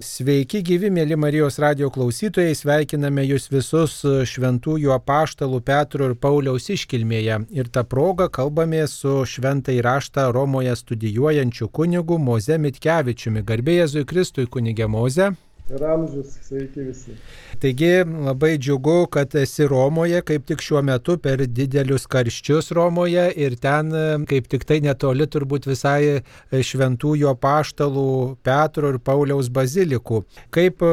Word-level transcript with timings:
Sveiki 0.00 0.62
gyvi, 0.64 0.88
mėly 0.88 1.18
Marijos 1.20 1.58
radio 1.60 1.90
klausytojai, 1.92 2.54
sveikiname 2.56 3.26
jūs 3.26 3.50
visus 3.52 3.98
šventųjų 4.30 4.94
apaštalų 4.94 5.58
Petro 5.66 6.08
ir 6.08 6.14
Pauliaus 6.16 6.70
iškilmėje. 6.72 7.36
Ir 7.52 7.68
tą 7.68 7.82
progą 7.84 8.30
kalbame 8.32 8.80
su 8.88 9.18
šventai 9.28 9.82
raštą 9.84 10.30
Romoje 10.32 10.72
studijuojančiu 10.80 11.68
kunigu 11.68 12.16
Moze 12.16 12.56
Mitkevičiumi. 12.56 13.44
Garbėjai 13.44 13.84
Jėzui 13.84 14.08
Kristui 14.08 14.48
kunigė 14.48 14.88
Moze 14.88 15.34
ir 15.70 15.84
amžius, 15.86 16.36
sveiki 16.42 16.84
visi. 16.86 17.14
Taigi 17.60 17.90
labai 18.04 18.56
džiugu, 18.58 19.06
kad 19.14 19.34
esi 19.38 19.66
Romoje, 19.68 20.20
kaip 20.26 20.46
tik 20.46 20.62
šiuo 20.64 20.82
metu 20.84 21.16
per 21.22 21.44
didelius 21.46 22.06
karščius 22.10 22.72
Romoje 22.76 23.28
ir 23.44 23.56
ten 23.62 23.92
kaip 24.28 24.48
tik 24.52 24.66
tai 24.68 24.80
netoli 24.84 25.26
turbūt 25.30 25.68
visai 25.70 26.22
šventųjų 26.52 27.34
paštalų 27.42 28.06
Petro 28.44 28.92
ir 28.92 28.98
Pauliaus 29.02 29.50
bazilikų. 29.52 30.22
Kaip 30.54 30.82
e, 30.84 30.92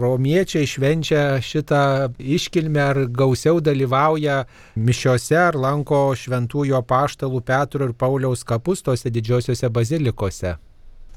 romiečiai 0.00 0.68
švenčia 0.68 1.24
šitą 1.44 1.82
iškilmę, 2.18 2.82
ar 2.92 3.04
gausiau 3.06 3.60
dalyvauja 3.64 4.42
mišiose, 4.76 5.38
ar 5.50 5.58
lanko 5.58 6.08
šventųjų 6.18 6.82
paštalų 6.88 7.44
Petro 7.46 7.88
ir 7.88 7.94
Pauliaus 7.94 8.44
kapus 8.46 8.84
tose 8.84 9.12
didžiosiuose 9.12 9.70
bazilikose? 9.72 10.58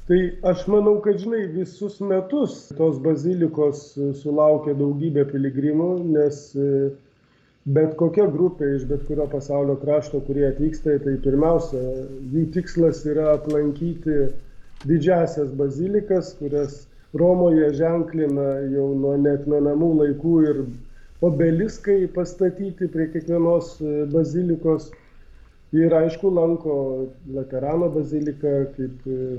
Tai 0.04 0.18
aš 0.44 0.66
manau, 0.68 0.98
kad 1.00 1.16
žinai, 1.16 1.46
visus 1.48 1.94
metus 2.04 2.58
tos 2.76 2.98
bazilikos 3.00 3.78
sulaukia 4.20 4.74
daugybė 4.76 5.22
piligrimų, 5.30 5.86
nes 6.12 6.40
e, 6.60 6.66
bet 7.76 7.94
kokia 8.02 8.26
grupė 8.34 8.68
iš 8.74 8.84
bet 8.90 9.06
kurio 9.08 9.24
pasaulio 9.32 9.78
krašto, 9.80 10.20
kurie 10.26 10.44
atvyksta, 10.50 10.98
tai 11.06 11.14
pirmiausia, 11.24 11.80
jų 12.34 12.44
tikslas 12.58 13.00
yra 13.08 13.30
aplankyti 13.38 14.18
didžiasias 14.84 15.56
bazilikas, 15.56 16.34
kurias 16.42 16.82
Romoje 17.16 17.72
ženklina 17.78 18.46
jau 18.74 18.90
nuo 18.98 19.16
netmenamų 19.24 19.90
laikų 20.02 20.36
ir 20.50 20.62
obeliskai 21.24 22.00
pastatyti 22.12 22.92
prie 22.92 23.08
kiekvienos 23.16 23.78
e, 23.80 23.96
bazilikos. 24.12 24.92
Ir 25.72 25.96
aišku, 25.96 26.28
lanko 26.30 26.74
Laterano 27.34 27.88
baziliką 27.94 28.58
kaip 28.76 29.06
e, 29.08 29.36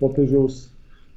popiežiaus 0.00 0.66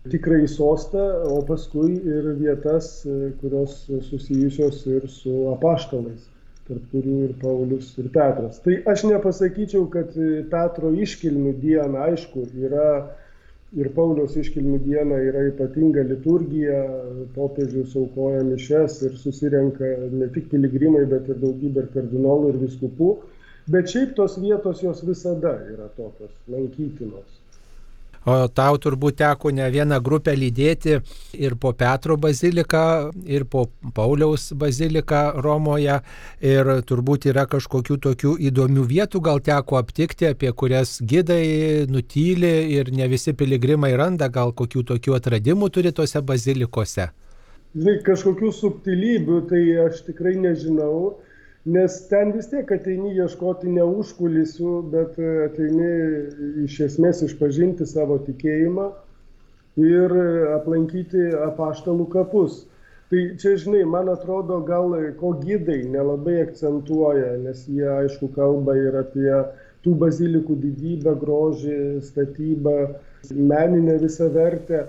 tikrąjį 0.10 0.48
sostą, 0.52 1.06
o 1.28 1.40
paskui 1.48 1.94
ir 1.98 2.34
vietas, 2.40 2.90
e, 3.06 3.32
kurios 3.42 3.82
susijusios 4.08 4.86
ir 4.88 5.08
su 5.12 5.50
apaštalais, 5.54 6.28
tarp 6.68 6.86
kurių 6.94 7.16
ir 7.28 7.34
Paulius 7.42 7.92
ir 8.00 8.08
Petras. 8.14 8.62
Tai 8.64 8.78
aš 8.94 9.04
nepasakyčiau, 9.10 9.88
kad 9.92 10.16
e, 10.16 10.44
Petro 10.52 10.94
iškilmių 11.06 11.56
diena, 11.60 12.06
aišku, 12.08 12.46
yra 12.68 12.92
ir 13.78 13.92
Pauliaus 13.98 14.38
iškilmių 14.40 14.80
diena 14.86 15.20
yra 15.22 15.44
ypatinga 15.52 16.06
liturgija, 16.10 16.80
popiežius 17.36 17.98
aukoja 18.00 18.46
mišes 18.48 19.02
ir 19.06 19.20
susirenka 19.20 19.92
ne 20.14 20.30
tik 20.34 20.48
piligrimai, 20.54 21.04
bet 21.12 21.28
ir 21.30 21.44
daugybė 21.44 21.84
ir 21.84 21.92
kardinolų 21.98 22.54
ir 22.54 22.64
viskupų. 22.64 23.12
Bet 23.70 23.92
šiaip 23.92 24.16
tos 24.18 24.40
vietos 24.42 24.82
jos 24.82 25.04
visada 25.06 25.54
yra 25.70 25.92
tokios 26.00 26.34
lankytinos. 26.50 27.39
O 28.28 28.36
tau 28.52 28.76
turbūt 28.82 29.16
teko 29.22 29.52
ne 29.56 29.70
vieną 29.72 30.00
grupę 30.04 30.34
lydėti 30.36 30.98
ir 31.40 31.56
po 31.56 31.72
Petro 31.74 32.18
baziliką, 32.20 32.82
ir 33.24 33.46
po 33.48 33.70
Pauliaus 33.96 34.50
baziliką 34.60 35.22
Romoje. 35.40 36.02
Ir 36.44 36.72
turbūt 36.90 37.30
yra 37.32 37.46
kažkokių 37.50 38.00
tokių 38.04 38.34
įdomių 38.50 38.84
vietų, 38.90 39.24
gal 39.24 39.40
teko 39.40 39.80
aptikti, 39.80 40.28
apie 40.34 40.52
kurias 40.52 40.98
gidai 41.00 41.88
nutyli 41.88 42.54
ir 42.76 42.92
ne 42.92 43.08
visi 43.08 43.34
piligrimai 43.34 43.96
randa, 43.96 44.28
gal 44.28 44.52
kokių 44.52 44.84
tokių 44.92 45.16
atradimų 45.16 45.72
turi 45.72 45.96
tose 45.96 46.22
bazilikose. 46.22 47.10
Žinai, 47.78 48.00
kažkokių 48.04 48.52
subtilybių 48.60 49.42
tai 49.50 49.64
aš 49.86 50.04
tikrai 50.08 50.36
nežinau 50.42 51.20
nes 51.66 52.00
ten 52.08 52.32
vis 52.36 52.48
tiek 52.52 52.72
ateini 52.72 53.12
ieškoti 53.18 53.70
ne 53.74 53.84
užkulisių, 53.84 54.74
bet 54.94 55.20
e, 55.20 55.30
ateini 55.50 55.92
iš 56.66 56.80
esmės 56.88 57.24
išpažinti 57.28 57.88
savo 57.90 58.20
tikėjimą 58.28 58.90
ir 59.84 60.16
aplankyti 60.56 61.30
apaštalų 61.50 62.10
kapus. 62.16 62.64
Tai 63.10 63.22
čia, 63.42 63.56
žinai, 63.58 63.82
man 63.90 64.10
atrodo, 64.12 64.60
gal 64.62 64.92
ko 65.18 65.32
gydai 65.42 65.80
nelabai 65.90 66.44
akcentuoja, 66.44 67.32
nes 67.42 67.64
jie, 67.66 67.88
aišku, 67.90 68.30
kalba 68.36 68.76
ir 68.78 69.00
apie 69.00 69.32
tų 69.82 69.96
bazilikų 70.04 70.58
didybę, 70.62 71.16
grožį, 71.18 71.78
statybą, 72.06 72.76
meninę 73.34 73.98
visą 74.04 74.30
vertę, 74.36 74.84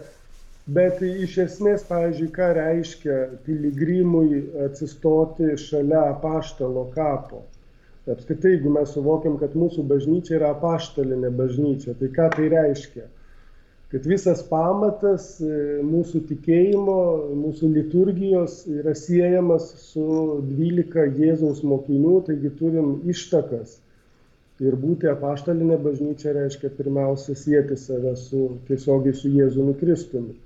Bet 0.69 1.01
iš 1.03 1.39
esmės, 1.47 1.87
pavyzdžiui, 1.89 2.29
ką 2.35 2.51
reiškia 2.59 3.15
piligrimui 3.47 4.43
atsistoti 4.67 5.55
šalia 5.59 6.03
apaštalo 6.13 6.85
kapo. 6.95 7.41
Apskritai, 8.11 8.53
jeigu 8.57 8.71
mes 8.75 8.93
suvokiam, 8.93 9.39
kad 9.41 9.57
mūsų 9.57 9.87
bažnyčia 9.89 10.37
yra 10.37 10.51
apaštalinė 10.55 11.31
bažnyčia, 11.37 11.95
tai 11.99 12.11
ką 12.13 12.29
tai 12.37 12.49
reiškia? 12.53 13.07
Kad 13.91 14.07
visas 14.07 14.43
pamatas 14.47 15.41
e, 15.43 15.81
mūsų 15.83 16.21
tikėjimo, 16.29 16.99
mūsų 17.41 17.71
liturgijos 17.75 18.61
yra 18.71 18.95
siejamas 18.95 19.73
su 19.83 20.05
12 20.47 21.19
Jėzaus 21.19 21.65
mokinių, 21.67 22.21
taigi 22.29 22.53
turim 22.61 23.01
ištakas. 23.11 23.81
Ir 24.63 24.77
būti 24.79 25.09
apaštalinė 25.11 25.81
bažnyčia 25.83 26.37
reiškia 26.37 26.71
pirmiausia 26.77 27.35
sieti 27.35 27.81
save 27.81 28.15
su, 28.21 28.47
tiesiogiai 28.69 29.17
su 29.17 29.33
Jėzumi 29.35 29.75
Kristumi. 29.81 30.37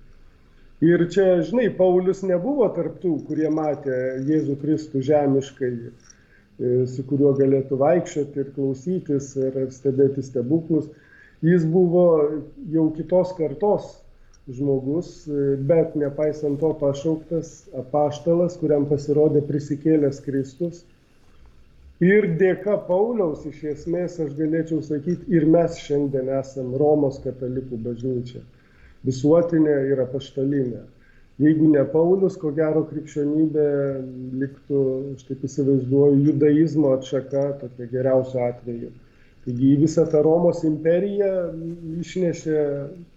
Ir 0.84 1.04
čia, 1.08 1.38
žinai, 1.46 1.68
Paulius 1.78 2.18
nebuvo 2.26 2.66
tarptų, 2.76 3.14
kurie 3.28 3.48
matė 3.52 3.94
Jėzų 4.28 4.56
Kristų 4.60 5.00
žemiškai, 5.06 5.70
e, 5.80 6.72
su 6.90 7.04
kuriuo 7.08 7.30
galėtų 7.38 7.78
vaikščioti 7.80 8.42
ir 8.42 8.50
klausytis 8.56 9.30
ir 9.40 9.56
stebėti 9.72 10.24
stebuklus. 10.26 10.90
Jis 11.46 11.64
buvo 11.70 12.04
jau 12.74 12.84
kitos 12.98 13.32
kartos 13.38 13.86
žmogus, 14.58 15.12
e, 15.24 15.54
bet 15.70 15.94
nepaisant 16.00 16.60
to 16.60 16.74
pašauktas 16.82 17.54
apaštalas, 17.84 18.58
kuriam 18.60 18.84
pasirodė 18.90 19.44
prisikėlęs 19.48 20.20
Kristus. 20.26 20.82
Ir 22.04 22.28
dėka 22.42 22.76
Pauliaus 22.90 23.46
iš 23.48 23.62
esmės 23.72 24.18
aš 24.20 24.36
galėčiau 24.36 24.82
sakyti, 24.84 25.30
ir 25.32 25.48
mes 25.56 25.80
šiandien 25.86 26.28
esame 26.42 26.82
Romos 26.82 27.22
katalikų 27.24 27.80
bažnyčia 27.88 28.44
visuotinė 29.06 29.78
ir 29.92 30.02
apaštalinė. 30.04 30.82
Jeigu 31.42 31.66
ne 31.72 31.82
Paulius, 31.90 32.36
ko 32.38 32.52
gero 32.54 32.84
krikščionybė 32.86 33.66
liktų, 34.42 34.82
aš 35.16 35.24
taip 35.30 35.42
įsivaizduoju, 35.48 36.20
judaizmo 36.28 36.92
atšaka, 36.94 37.48
tokia 37.64 37.88
geriausiu 37.90 38.38
atveju. 38.44 38.92
Taigi 39.44 39.72
į 39.74 39.80
visą 39.82 40.06
tą 40.12 40.22
Romos 40.24 40.62
imperiją 40.64 41.32
išnešė 42.00 42.62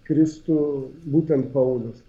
Kristų 0.08 0.58
būtent 1.14 1.52
Paulius. 1.54 2.02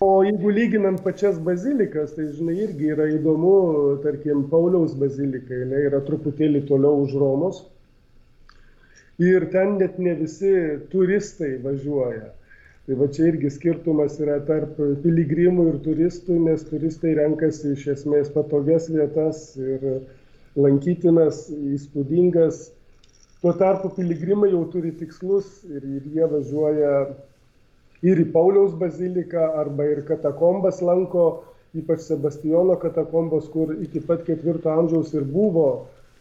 O 0.00 0.22
jeigu 0.22 0.54
lyginant 0.54 1.02
pačias 1.02 1.40
bazilikas, 1.42 2.14
tai 2.14 2.28
žinai, 2.30 2.54
irgi 2.68 2.92
yra 2.94 3.08
įdomu, 3.16 3.98
tarkim, 4.04 4.44
Pauliaus 4.52 4.94
bazilika, 4.94 5.58
jinai 5.64 5.82
yra 5.88 5.98
truputėlį 6.06 6.62
toliau 6.70 7.02
už 7.02 7.18
Romos. 7.18 7.64
Ir 9.18 9.48
ten 9.50 9.74
net 9.82 9.98
ne 9.98 10.14
visi 10.14 10.54
turistai 10.92 11.56
važiuoja. 11.64 12.28
Tai 12.88 12.96
va 12.96 13.04
čia 13.12 13.26
irgi 13.28 13.50
skirtumas 13.52 14.14
yra 14.16 14.38
tarp 14.48 14.78
piligrimų 15.02 15.66
ir 15.68 15.74
turistų, 15.84 16.38
nes 16.40 16.62
turistai 16.70 17.10
renkasi 17.18 17.74
iš 17.74 17.82
esmės 17.92 18.30
patogias 18.32 18.86
vietas 18.88 19.42
ir 19.60 19.84
lankytinas, 20.56 21.42
įspūdingas. 21.52 22.62
Tuo 23.42 23.52
tarpu 23.60 23.90
piligrimai 23.98 24.48
jau 24.54 24.62
turi 24.72 24.94
tikslus 24.96 25.50
ir, 25.68 25.84
ir 25.84 26.08
jie 26.14 26.30
važiuoja 26.32 26.94
ir 28.08 28.24
į 28.24 28.26
Pauliaus 28.32 28.72
baziliką 28.80 29.44
arba 29.60 29.90
ir 29.92 30.00
katakombas 30.08 30.80
lanko, 30.80 31.28
ypač 31.76 32.08
Sebastijono 32.08 32.80
katakombos, 32.80 33.52
kur 33.52 33.76
iki 33.76 34.00
pat 34.00 34.24
ketvirto 34.24 34.72
amžiaus 34.72 35.12
ir 35.12 35.28
buvo 35.28 35.68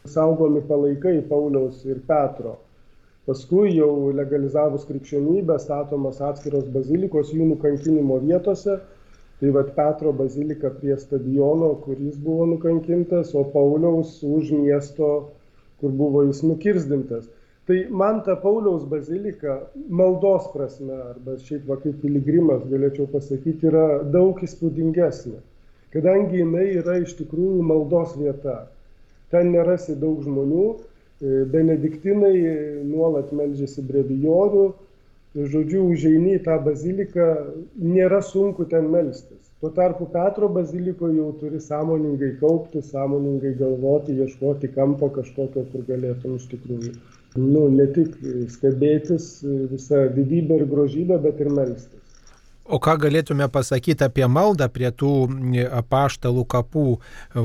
saugomi 0.03 0.67
palaikai 0.67 1.21
Pauliaus 1.31 1.85
ir 1.87 2.03
Petro. 2.11 2.57
Paskui 3.27 3.73
jau 3.75 4.11
legalizavus 4.15 4.85
krikščionybę 4.87 5.57
statomos 5.59 6.21
atskiros 6.23 6.69
bazilikos 6.75 7.33
jų 7.35 7.49
nukankinimo 7.49 8.21
vietose. 8.23 8.77
Tai 9.41 9.49
vad 9.53 9.73
Petro 9.75 10.13
bazilika 10.17 10.71
prie 10.73 10.95
stadiono, 10.97 11.73
kur 11.83 11.99
jis 12.01 12.15
buvo 12.17 12.45
nukankintas, 12.49 13.35
o 13.37 13.43
Pauliaus 13.53 14.15
už 14.25 14.53
miesto, 14.55 15.09
kur 15.81 15.91
buvo 15.99 16.23
jis 16.25 16.39
nukirzdintas. 16.47 17.27
Tai 17.67 17.77
man 18.01 18.23
ta 18.23 18.37
Pauliaus 18.39 18.87
bazilika 18.89 19.59
maldos 19.99 20.47
prasme, 20.55 20.95
arba 21.11 21.35
šiaip 21.37 21.67
va 21.67 21.77
kaip 21.83 21.99
piligrimas 22.01 22.63
galėčiau 22.71 23.11
pasakyti, 23.11 23.67
yra 23.67 23.85
daug 24.15 24.39
įspūdingesnė. 24.47 25.43
Kadangi 25.93 26.39
jinai 26.45 26.69
yra 26.79 26.95
iš 27.03 27.17
tikrųjų 27.19 27.59
maldos 27.73 28.15
vieta. 28.15 28.61
Ten 29.35 29.51
nerasi 29.51 29.99
daug 29.99 30.23
žmonių, 30.23 30.67
benediktinai 31.21 32.35
nuolat 32.85 33.31
melžiasi 33.33 33.81
brevijorių, 33.87 34.67
žodžiu, 35.37 35.83
užeini 35.93 36.37
į 36.37 36.43
tą 36.45 36.57
baziliką, 36.65 37.27
nėra 37.81 38.21
sunku 38.25 38.65
ten 38.69 38.89
melstis. 38.93 39.37
Tuo 39.61 39.71
tarpu 39.73 40.05
Petro 40.13 40.49
bazilikoje 40.53 41.17
jau 41.17 41.31
turi 41.39 41.59
sąmoningai 41.61 42.35
kaupti, 42.41 42.81
sąmoningai 42.85 43.55
galvoti, 43.57 44.13
ieškoti 44.21 44.69
kampo 44.75 45.09
kažkokio, 45.15 45.65
kur 45.71 45.85
galėtum 45.87 46.35
iš 46.37 46.45
tikrųjų, 46.51 46.93
nu, 47.41 47.63
ne 47.73 47.87
tik 47.95 48.13
stebėtis 48.53 49.31
visą 49.73 50.05
didybę 50.13 50.61
ir 50.61 50.67
grožybę, 50.69 51.17
bet 51.25 51.41
ir 51.41 51.49
melstis. 51.49 52.06
O 52.67 52.81
ką 52.83 52.97
galėtume 52.99 53.45
pasakyti 53.47 54.03
apie 54.03 54.25
maldą 54.27 54.65
prie 54.67 54.89
tų 54.91 55.09
apaštalų 55.77 56.43
kapų? 56.51 56.97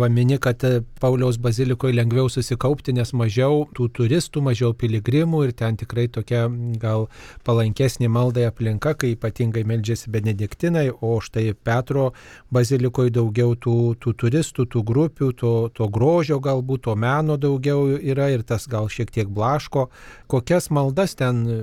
Vamini, 0.02 0.34
kad 0.42 0.64
e, 0.66 0.80
Pauliaus 0.98 1.36
bazilikoje 1.38 1.94
lengviau 1.94 2.26
susikaupti, 2.32 2.90
nes 2.96 3.12
mažiau 3.14 3.68
tų 3.76 3.86
turistų, 3.94 4.42
mažiau 4.42 4.72
piligrimų 4.74 5.44
ir 5.46 5.52
ten 5.54 5.78
tikrai 5.78 6.08
tokia 6.10 6.48
gal 6.82 7.06
palankesnė 7.46 8.10
maldai 8.10 8.48
aplinka, 8.48 8.96
kai 8.98 9.12
ypatingai 9.14 9.62
meldžiasi 9.68 10.10
benediktinai, 10.10 10.88
o 10.90 11.20
štai 11.22 11.52
Petro 11.54 12.08
bazilikoje 12.50 13.14
daugiau 13.14 13.54
tų, 13.54 13.76
tų 14.02 14.16
turistų, 14.24 14.66
tų 14.74 14.82
grupių, 14.90 15.30
to, 15.38 15.54
to 15.70 15.86
grožio 15.86 16.40
galbūt, 16.42 16.88
to 16.88 16.96
meno 16.98 17.38
daugiau 17.38 17.86
yra 17.94 18.32
ir 18.34 18.42
tas 18.42 18.66
gal 18.66 18.90
šiek 18.90 19.14
tiek 19.14 19.30
blaško. 19.30 19.86
Kokias 20.26 20.66
maldas 20.74 21.14
ten 21.14 21.46
e, 21.46 21.62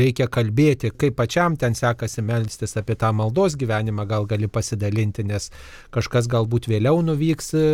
reikia 0.00 0.30
kalbėti, 0.32 0.94
kaip 0.96 1.20
pačiam 1.20 1.60
ten 1.60 1.76
sekasi 1.76 2.24
melstis 2.24 2.78
apie 2.86 2.94
tą 3.02 3.10
maldos 3.12 3.58
gyvenimą 3.58 4.06
gal 4.06 4.26
gali 4.30 4.46
pasidalinti, 4.46 5.26
nes 5.26 5.50
kažkas 5.90 6.30
galbūt 6.30 6.70
vėliau 6.70 7.02
nuvyks 7.02 7.52
e, 7.58 7.66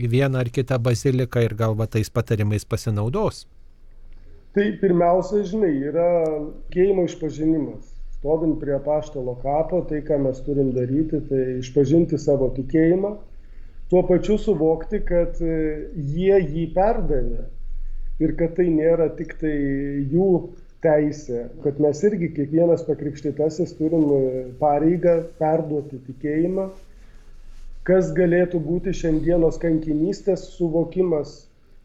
į 0.00 0.08
vieną 0.16 0.40
ar 0.40 0.48
kitą 0.48 0.80
baziliką 0.80 1.44
ir 1.44 1.54
gal 1.58 1.76
va 1.76 1.86
tais 1.86 2.08
patarimais 2.08 2.64
pasinaudos. 2.64 3.44
Tai 4.56 4.64
pirmiausia, 4.80 5.44
žinai, 5.44 5.74
yra 5.90 6.08
keimo 6.72 7.04
išpažinimas. 7.04 7.92
Stovint 8.18 8.56
prie 8.58 8.78
paštalo 8.82 9.36
kapo, 9.44 9.84
tai 9.86 10.00
ką 10.02 10.16
mes 10.24 10.40
turim 10.42 10.72
daryti, 10.74 11.20
tai 11.28 11.42
išpažinti 11.60 12.18
savo 12.18 12.48
tikėjimą, 12.56 13.12
tuo 13.92 14.02
pačiu 14.08 14.38
suvokti, 14.40 15.04
kad 15.06 15.38
e, 15.44 15.60
jie 15.94 16.40
jį 16.40 16.64
perdavė 16.74 17.44
ir 18.24 18.34
kad 18.40 18.56
tai 18.56 18.66
nėra 18.72 19.12
tik 19.20 19.36
tai 19.38 19.54
jų 20.10 20.30
teisė, 20.84 21.48
kad 21.64 21.80
mes 21.82 22.00
irgi 22.06 22.30
kiekvienas 22.36 22.84
pakrikštytasis 22.86 23.74
turim 23.78 24.06
e, 24.14 24.20
pareigą 24.60 25.16
perduoti 25.40 25.98
tikėjimą, 26.06 26.68
kas 27.88 28.12
galėtų 28.16 28.60
būti 28.62 28.94
šiandienos 28.94 29.58
kankinystės 29.62 30.44
suvokimas, 30.54 31.36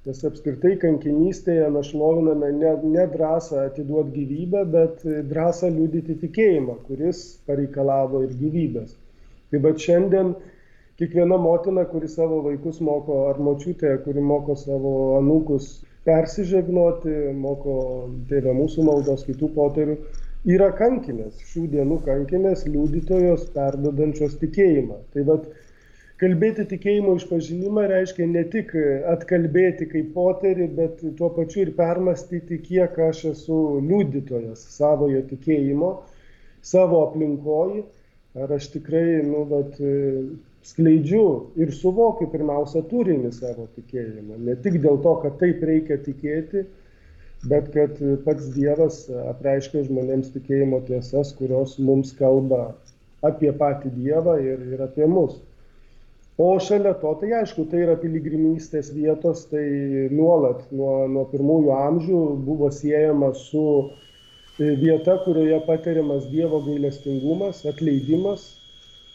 nes 0.03 0.19
apskritai 0.27 0.73
kankinystėje 0.81 1.69
mes 1.71 1.89
šloviname 1.93 2.49
ne, 2.57 2.73
ne 2.95 3.05
drąsą 3.13 3.61
atiduoti 3.69 4.11
gyvybę, 4.17 4.65
bet 4.73 5.05
drąsą 5.29 5.71
liudyti 5.71 6.17
tikėjimą, 6.25 6.75
kuris 6.89 7.23
pareikalavo 7.47 8.25
ir 8.25 8.35
gyvybės. 8.41 8.97
Tai 9.53 9.61
bet 9.63 9.79
šiandien 9.79 10.33
kiekviena 10.99 11.39
motina, 11.39 11.87
kuri 11.89 12.11
savo 12.11 12.41
vaikus 12.45 12.81
moko, 12.83 13.23
ar 13.31 13.39
močiutė, 13.41 13.95
kuri 14.03 14.21
moko 14.21 14.57
savo 14.59 14.93
anūkus 15.21 15.71
persižegnoti, 16.07 17.13
moko 17.39 17.75
tėvė 18.29 18.53
mūsų 18.57 18.85
maldos 18.88 19.25
kitų 19.27 19.50
poterių, 19.55 19.97
yra 20.55 20.69
kankinės, 20.75 21.39
šių 21.51 21.67
dienų 21.71 22.00
kankinės, 22.07 22.65
liudytojos, 22.67 23.45
perdodančios 23.55 24.35
tikėjimą. 24.41 25.00
Tai 25.15 25.25
vad, 25.29 25.47
kalbėti 26.21 26.67
tikėjimo 26.73 27.15
išpažinimą 27.19 27.88
reiškia 27.91 28.27
ne 28.31 28.44
tik 28.51 28.73
atkalbėti 29.13 29.88
kaip 29.91 30.13
poterį, 30.15 30.69
bet 30.77 31.03
tuo 31.19 31.31
pačiu 31.38 31.63
ir 31.65 31.73
permastyti, 31.79 32.59
kiek 32.67 33.00
aš 33.09 33.25
esu 33.33 33.59
liudytojas 33.88 34.63
savojo 34.75 35.23
tikėjimo, 35.31 35.94
savo 36.63 37.05
aplinkoji, 37.07 37.83
ar 38.39 38.55
aš 38.55 38.71
tikrai, 38.75 39.21
nu, 39.27 39.44
bet 39.47 39.79
skleidžiu 40.63 41.25
ir 41.60 41.74
suvokiu 41.75 42.30
pirmiausia 42.31 42.83
turinį 42.92 43.33
savo 43.36 43.68
tikėjimo. 43.75 44.39
Ne 44.48 44.56
tik 44.63 44.80
dėl 44.83 45.00
to, 45.04 45.15
kad 45.24 45.38
taip 45.42 45.63
reikia 45.68 46.00
tikėti, 46.06 46.63
bet 47.51 47.71
kad 47.75 48.00
pats 48.25 48.51
Dievas 48.56 49.04
apreiškia 49.33 49.83
žmonėms 49.89 50.31
tikėjimo 50.36 50.80
tiesas, 50.88 51.33
kurios 51.39 51.75
mums 51.80 52.13
kalba 52.19 52.69
apie 53.27 53.51
patį 53.60 53.92
Dievą 53.98 54.38
ir, 54.44 54.63
ir 54.75 54.86
apie 54.88 55.07
mus. 55.07 55.42
O 56.42 56.48
šalia 56.57 56.95
to, 56.98 57.12
tai 57.21 57.30
aišku, 57.44 57.68
tai 57.69 57.83
yra 57.83 57.94
piligrimystės 58.01 58.89
vietos, 58.95 59.44
tai 59.51 59.68
nuolat 60.10 60.63
nuo, 60.74 61.04
nuo 61.12 61.27
pirmųjų 61.30 61.75
amžių 61.75 62.21
buvo 62.48 62.71
siejama 62.74 63.30
su 63.38 63.65
vieta, 64.57 65.19
kurioje 65.27 65.60
patiriamas 65.68 66.25
Dievo 66.31 66.63
gailestingumas, 66.65 67.62
atleidimas, 67.69 68.48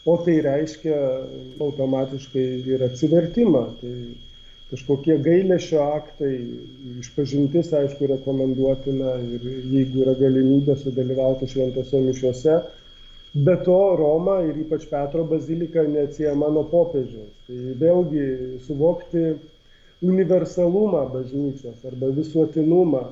o 0.05 0.15
tai 0.23 0.39
reiškia 0.45 0.97
automatiškai 1.59 2.47
ir 2.73 2.83
atsivertimą. 2.87 3.63
Tai 3.81 3.93
kažkokie 4.69 5.17
gailėšio 5.25 5.79
aktai, 5.81 6.33
išpažintis, 7.01 7.71
aišku, 7.73 8.09
rekomenduotina 8.11 9.15
ir 9.25 9.47
jeigu 9.73 10.03
yra 10.05 10.13
galimybė 10.19 10.77
sudalyvauti 10.77 11.49
šventose 11.49 12.03
mišiuose. 12.05 12.59
Be 13.33 13.55
to, 13.65 13.77
Roma 13.97 14.39
ir 14.45 14.57
ypač 14.57 14.87
Petro 14.89 15.25
bazilika 15.29 15.83
neatsiejama 15.85 16.49
nuo 16.53 16.65
popiežiaus. 16.69 17.33
Tai 17.47 17.73
vėlgi 17.81 18.25
suvokti 18.65 19.25
universalumą 20.05 21.03
bažnyčios 21.13 21.83
arba 21.85 22.09
visuotinumą 22.15 23.03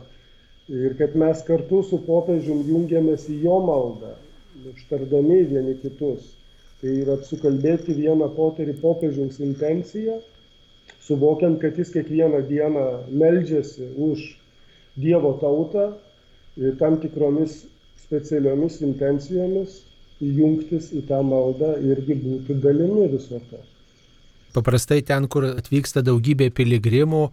ir 0.73 0.95
kad 0.97 1.15
mes 1.15 1.43
kartu 1.47 1.83
su 1.83 1.99
popiežium 2.05 2.63
jungiamės 2.69 3.27
į 3.31 3.41
jo 3.43 3.59
maldą, 3.65 4.15
ištardami 4.73 5.43
vieni 5.51 5.77
kitus. 5.81 6.36
Tai 6.81 6.91
yra 7.03 7.15
sukalbėti 7.25 7.95
vieną 7.97 8.27
poterį 8.35 8.75
popiežiaus 8.81 9.39
intenciją, 9.41 10.19
suvokiant, 11.07 11.57
kad 11.61 11.77
jis 11.79 11.89
kiekvieną 11.95 12.43
dieną 12.49 12.85
meldžiasi 13.09 13.93
už 14.09 14.27
Dievo 14.97 15.35
tautą 15.41 15.91
tam 16.79 16.97
tikromis 17.01 17.63
specialiomis 18.01 18.79
intencijomis 18.85 19.81
jungtis 20.21 20.89
į 20.97 21.03
tą 21.09 21.21
maldą 21.25 21.75
irgi 21.85 22.15
būti 22.21 22.55
dalimi 22.63 23.05
viso 23.11 23.41
to. 23.51 23.59
Paprastai 24.55 25.03
ten, 25.05 25.27
kur 25.29 25.45
atvyksta 25.51 26.01
daugybė 26.01 26.47
piligrimų, 26.57 27.27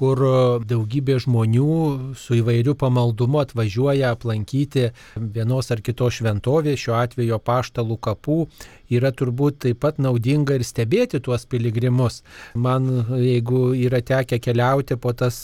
kur 0.00 0.20
daugybė 0.64 1.18
žmonių 1.20 1.72
su 2.16 2.38
įvairiu 2.38 2.72
pamaldumu 2.80 3.42
atvažiuoja 3.42 4.14
aplankyti 4.14 4.88
vienos 5.36 5.68
ar 5.74 5.82
kitos 5.84 6.16
šventovės, 6.20 6.80
šiuo 6.80 6.96
atveju 7.02 7.36
paštalų 7.44 7.98
kapų, 8.06 8.38
yra 8.90 9.12
turbūt 9.12 9.60
taip 9.66 9.82
pat 9.84 10.00
naudinga 10.02 10.56
ir 10.56 10.64
stebėti 10.66 11.20
tuos 11.22 11.44
piligrimus. 11.50 12.22
Man, 12.56 12.88
jeigu 13.20 13.74
yra 13.76 14.00
tekę 14.00 14.40
keliauti 14.42 14.96
po 15.00 15.12
tas 15.12 15.42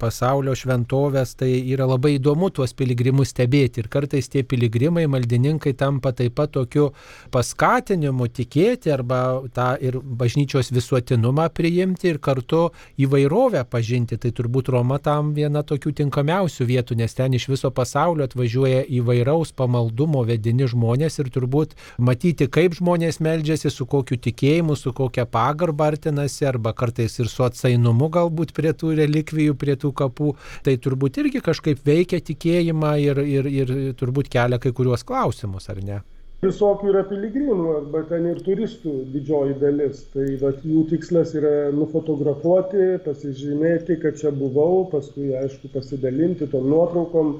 pasaulio 0.00 0.56
šventovės, 0.58 1.36
tai 1.38 1.52
yra 1.62 1.86
labai 1.88 2.16
įdomu 2.18 2.50
tuos 2.54 2.74
piligrimus 2.76 3.30
stebėti. 3.30 3.84
Ir 3.84 3.90
kartais 3.92 4.28
tie 4.32 4.42
piligrimai, 4.42 5.06
maldininkai 5.10 5.76
tampa 5.78 6.12
taip 6.16 6.34
pat 6.40 6.52
tokiu 6.58 6.90
paskatinimu 7.34 8.26
tikėti 8.34 8.90
arba 8.92 9.22
tą 9.54 9.70
ir 9.78 10.00
bažnyčios 10.02 10.74
visuotinumą 10.74 11.46
priimti 11.54 12.10
ir 12.10 12.18
kartu 12.18 12.66
įvairovę 12.98 13.62
pažinti 13.70 13.83
pažinti, 13.84 14.16
tai 14.16 14.32
turbūt 14.32 14.70
Roma 14.72 14.98
tam 14.98 15.34
viena 15.34 15.62
tokių 15.62 15.92
tinkamiausių 16.00 16.64
vietų, 16.64 16.96
nes 16.96 17.14
ten 17.14 17.34
iš 17.34 17.48
viso 17.48 17.70
pasaulio 17.70 18.24
atvažiuoja 18.24 18.84
įvairaus 18.88 19.52
pamaldumo 19.52 20.24
vedini 20.24 20.66
žmonės 20.66 21.20
ir 21.20 21.28
turbūt 21.30 21.74
matyti, 21.98 22.48
kaip 22.48 22.74
žmonės 22.74 23.20
meldžiasi, 23.20 23.70
su 23.70 23.86
kokiu 23.86 24.16
tikėjimu, 24.16 24.76
su 24.76 24.92
kokia 24.92 25.26
pagarba 25.26 25.90
artinasi, 25.92 26.46
arba 26.48 26.72
kartais 26.72 27.18
ir 27.18 27.28
su 27.28 27.44
atsainumu 27.44 28.08
galbūt 28.08 28.54
prie 28.56 28.72
tų 28.72 28.96
relikvijų, 29.02 29.54
prie 29.54 29.76
tų 29.76 29.92
kapų, 29.92 30.34
tai 30.64 30.78
turbūt 30.78 31.20
irgi 31.20 31.44
kažkaip 31.44 31.84
veikia 31.84 32.22
tikėjimą 32.24 32.96
ir, 33.04 33.20
ir, 33.20 33.52
ir 33.52 33.76
turbūt 34.00 34.32
kelia 34.32 34.58
kai 34.58 34.72
kuriuos 34.72 35.04
klausimus, 35.04 35.68
ar 35.68 35.84
ne? 35.84 36.00
Visokių 36.44 36.90
yra 36.92 37.02
piligrimų 37.08 37.72
arba 37.78 38.02
ten 38.08 38.28
ir 38.30 38.38
turistų 38.46 38.92
didžioji 39.14 39.56
dalis. 39.60 40.04
Tai 40.14 40.26
vat, 40.42 40.60
jų 40.64 40.84
tikslas 40.92 41.34
yra 41.38 41.72
nufotografuoti, 41.74 42.86
pasižymėti, 43.04 43.98
kad 44.02 44.20
čia 44.20 44.32
buvau, 44.34 44.84
paskui, 44.92 45.32
aišku, 45.40 45.72
pasidalinti 45.74 46.48
tom 46.52 46.68
nuotraukom. 46.72 47.36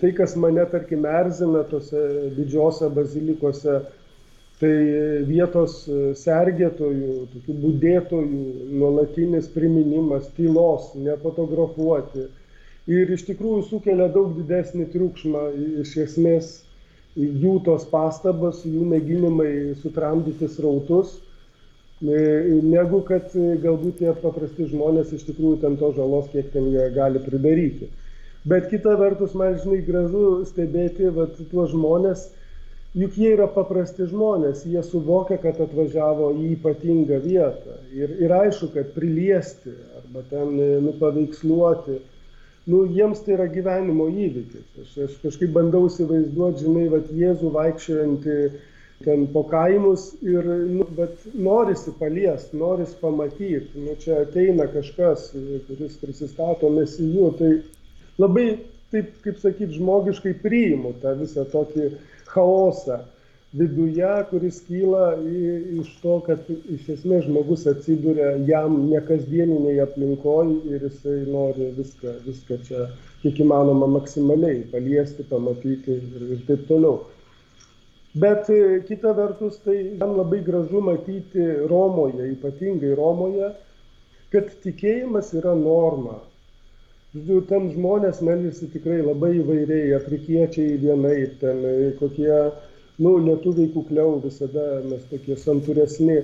Tai, 0.00 0.12
kas 0.16 0.36
mane, 0.40 0.64
tarkim, 0.72 1.04
erzina 1.04 1.64
tose 1.68 2.00
didžiose 2.38 2.88
bazilikose, 2.96 3.80
tai 4.60 4.72
vietos 5.28 5.82
sergėtojų, 6.20 7.12
tokių 7.34 7.56
būdėtojų, 7.64 8.40
nuolatinis 8.80 9.48
priminimas, 9.52 10.28
tylos, 10.36 10.90
nefotografuoti. 10.96 12.26
Ir 12.90 13.12
iš 13.12 13.26
tikrųjų 13.28 13.62
sukelia 13.68 14.08
daug 14.12 14.32
didesnį 14.38 14.88
triukšmą 14.92 15.46
iš 15.84 15.96
esmės 16.06 16.50
jų 17.16 17.58
tos 17.66 17.86
pastabos, 17.90 18.62
jų 18.64 18.84
mėginimai 18.86 19.74
sutramdyti 19.82 20.48
srautus, 20.48 21.16
e, 22.02 22.60
negu 22.62 23.02
kad 23.06 23.34
e, 23.34 23.56
galbūt 23.62 23.98
tie 23.98 24.12
paprasti 24.22 24.68
žmonės 24.70 25.12
iš 25.16 25.26
tikrųjų 25.30 25.60
ten 25.64 25.78
to 25.80 25.92
žalos, 25.96 26.30
kiek 26.32 26.52
ten 26.52 26.70
jie 26.70 26.90
gali 26.94 27.22
pridaryti. 27.22 27.90
Bet 28.44 28.70
kita 28.70 28.94
vertus, 28.96 29.34
man 29.34 29.58
žinai 29.60 29.82
gražu 29.84 30.44
stebėti 30.48 31.10
vat, 31.12 31.34
tuos 31.50 31.74
žmonės, 31.74 32.30
juk 32.96 33.18
jie 33.18 33.34
yra 33.34 33.50
paprasti 33.52 34.06
žmonės, 34.08 34.64
jie 34.64 34.80
suvokia, 34.86 35.36
kad 35.42 35.60
atvažiavo 35.60 36.30
į 36.38 36.54
ypatingą 36.54 37.20
vietą. 37.26 37.76
Ir, 37.92 38.14
ir 38.22 38.32
aišku, 38.32 38.70
kad 38.72 38.94
priliesti 38.94 39.74
arba 39.98 40.24
ten 40.30 40.56
nupaveiksluoti, 40.86 41.98
nu, 41.98 42.19
jiems 42.68 43.22
tai 43.24 43.36
yra 43.36 43.46
gyvenimo 43.50 44.08
įvykis. 44.10 44.66
Aš, 44.82 44.96
aš 45.06 45.14
kažkaip 45.22 45.52
bandau 45.54 45.86
įsivaizduoti, 45.88 46.66
žinai, 46.66 46.88
vat, 46.92 47.12
Jėzų 47.16 47.52
vaikščiojantį 47.54 48.36
ten 49.04 49.26
po 49.32 49.42
kaimus 49.48 50.10
ir, 50.20 50.44
nu, 50.68 50.84
bet 50.96 51.22
norisi 51.32 51.92
paliesti, 51.98 52.58
norisi 52.60 52.98
pamatyti, 53.00 53.80
nu, 53.80 53.94
čia 54.02 54.20
ateina 54.26 54.66
kažkas, 54.68 55.30
kuris 55.68 55.96
prisistato 56.02 56.68
mesijų, 56.74 57.30
tai 57.38 57.52
labai, 58.20 58.46
taip 58.92 59.14
kaip 59.24 59.40
sakyti, 59.40 59.78
žmogiškai 59.78 60.34
priimu 60.42 60.92
tą 61.00 61.14
visą 61.22 61.46
tokį 61.48 61.94
chaosą 62.28 63.00
viduje, 63.52 64.10
kuris 64.30 64.60
kyla 64.66 65.04
iš 65.80 65.94
to, 66.02 66.18
kad 66.26 66.50
iš 66.70 66.88
esmės 66.94 67.24
žmogus 67.26 67.66
atsiduria 67.70 68.36
jam 68.46 68.76
nekasdieniniai 68.90 69.80
aplinkoje 69.82 70.60
ir 70.70 70.84
jisai 70.86 71.22
nori 71.26 71.72
viską, 71.78 72.14
viską 72.26 72.60
čia 72.68 72.86
kiek 73.22 73.40
įmanoma 73.42 73.88
maksimaliai 73.98 74.62
paliesti, 74.70 75.26
pamatyti 75.30 75.98
ir, 75.98 76.28
ir 76.36 76.44
taip 76.46 76.68
toliau. 76.70 77.02
Bet 78.14 78.48
e, 78.50 78.80
kita 78.86 79.12
vertus, 79.14 79.60
tai 79.66 79.76
man 79.98 80.16
labai 80.18 80.40
gražu 80.46 80.80
matyti 80.82 81.44
Romoje, 81.70 82.30
ypatingai 82.32 82.96
Romoje, 82.98 83.52
kad 84.32 84.50
tikėjimas 84.64 85.34
yra 85.38 85.54
norma. 85.58 86.18
Žodžiu, 87.14 87.40
ten 87.50 87.68
žmonės 87.74 88.20
melžiasi 88.22 88.70
tikrai 88.70 89.00
labai 89.02 89.36
įvairiai, 89.40 89.94
afrikiečiai 89.98 90.78
vienaip, 90.82 91.38
ten 91.42 91.62
e, 91.66 91.76
kokie, 91.98 92.34
nu, 93.00 93.16
lietuviai 93.24 93.70
kukliau, 93.74 94.18
visada 94.24 94.80
mes 94.86 95.02
tokie 95.10 95.36
santūresni. 95.40 96.20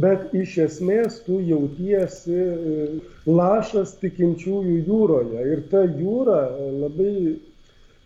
Bet 0.00 0.32
iš 0.34 0.56
esmės 0.64 1.20
tu 1.22 1.38
jautiesi 1.46 2.34
e, 2.34 2.86
lašas 3.30 3.94
tikinčiųjų 4.00 4.78
jūroje. 4.88 5.44
Ir 5.54 5.60
ta 5.70 5.84
jūra 5.86 6.40
labai 6.80 7.36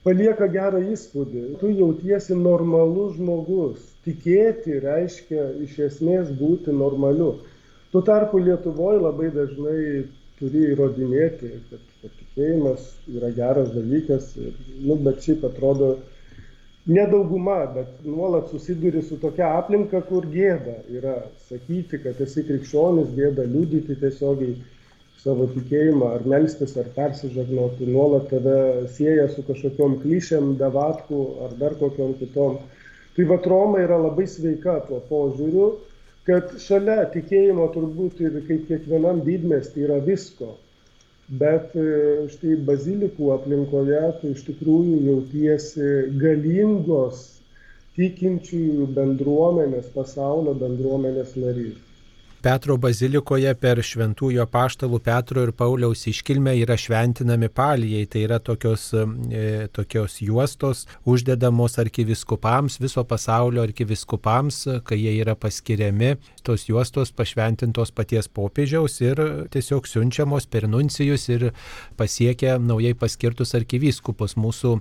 palieka 0.05 0.49
gerą 0.53 0.83
įspūdį. 0.93 1.45
Tu 1.63 1.73
jautiesi 1.79 2.37
normalus 2.37 3.17
žmogus. 3.17 3.87
Tikėti 4.05 4.83
reiškia 4.85 5.49
iš 5.65 5.79
esmės 5.89 6.29
būti 6.37 6.77
normaliu. 6.77 7.39
Tuo 7.93 8.05
tarpu 8.05 8.41
Lietuvoje 8.45 9.01
labai 9.01 9.33
dažnai 9.33 10.05
turi 10.39 10.69
įrodinėti, 10.75 11.51
kad 11.71 12.13
tikėjimas 12.21 12.85
yra 13.11 13.33
geras 13.35 13.73
dalykas, 13.73 14.31
ir, 14.39 14.53
nu, 14.85 14.97
bet 15.03 15.25
šiaip 15.25 15.47
atrodo 15.49 15.97
nedauguma, 16.89 17.59
bet 17.75 18.05
nuolat 18.05 18.49
susiduri 18.51 19.03
su 19.05 19.19
tokia 19.21 19.51
aplinka, 19.59 20.01
kur 20.09 20.27
gėda 20.33 20.79
yra 20.89 21.19
sakyti, 21.49 22.01
kad 22.05 22.21
esi 22.25 22.45
krikščionis, 22.49 23.13
gėda 23.17 23.45
liūdyti 23.45 23.99
tiesiogiai 24.01 24.57
savo 25.19 25.49
tikėjimą, 25.53 26.13
ar 26.17 26.25
melstis, 26.33 26.77
ar 26.81 26.89
persižagnoti, 26.95 27.89
nuolat 27.91 28.29
tave 28.33 28.87
sieja 28.95 29.27
su 29.35 29.45
kažkokiam 29.45 29.99
klišėm, 30.05 30.55
davatkų 30.61 31.23
ar 31.45 31.57
dar 31.61 31.77
kokiam 31.81 32.15
kitom. 32.21 32.57
Tai 33.17 33.27
va 33.27 33.39
Roma 33.45 33.83
yra 33.83 33.99
labai 33.99 34.29
sveika 34.31 34.79
tuo 34.87 35.03
požiūriu, 35.11 35.73
kad 36.29 36.55
šalia 36.63 37.03
tikėjimo 37.13 37.67
turbūt 37.75 38.23
ir 38.23 38.41
kaip 38.47 38.65
kiekvienam 38.71 39.25
didmestį 39.27 39.85
yra 39.89 39.99
visko. 40.05 40.55
Bet 41.29 41.75
e, 41.77 41.89
štai 42.33 42.55
bazilikų 42.69 43.33
aplinkoje 43.35 43.99
tu 44.21 44.31
iš 44.33 44.47
tikrųjų 44.47 45.01
jautiesi 45.11 45.89
galingos 46.23 47.27
tikinčiųjų 47.99 48.87
bendruomenės, 48.97 49.91
pasaulio 49.93 50.55
bendruomenės 50.57 51.35
narys. 51.37 51.77
Petro 52.49 52.79
bazilikoje 52.81 53.51
per 53.61 53.83
šventųjų 53.85 54.47
paštalų 54.49 55.03
Petro 55.05 55.43
ir 55.45 55.51
Pauliaus 55.53 56.07
iškilmę 56.09 56.55
yra 56.63 56.79
šventinami 56.81 57.51
palijai. 57.53 58.07
Tai 58.09 58.23
yra 58.25 58.39
tokios, 58.41 58.87
e, 58.95 59.67
tokios 59.69 60.15
juostos 60.25 60.87
uždedamos 61.05 61.77
arkiviskupams, 61.83 62.79
viso 62.81 63.05
pasaulio 63.05 63.61
arkiviskupams, 63.67 64.63
kai 64.89 64.97
jie 64.97 65.13
yra 65.19 65.35
paskiriami. 65.37 66.15
Tos 66.41 66.65
juostos 66.71 67.13
pašventintos 67.13 67.93
paties 67.93 68.31
popiežiaus 68.33 68.97
ir 69.05 69.21
tiesiog 69.53 69.85
siunčiamos 69.85 70.49
per 70.49 70.71
nuncijus 70.73 71.29
ir 71.29 71.51
pasiekia 72.01 72.57
naujai 72.57 72.95
paskirtus 72.97 73.53
arkiviskupus. 73.61 74.39
Mūsų 74.41 74.79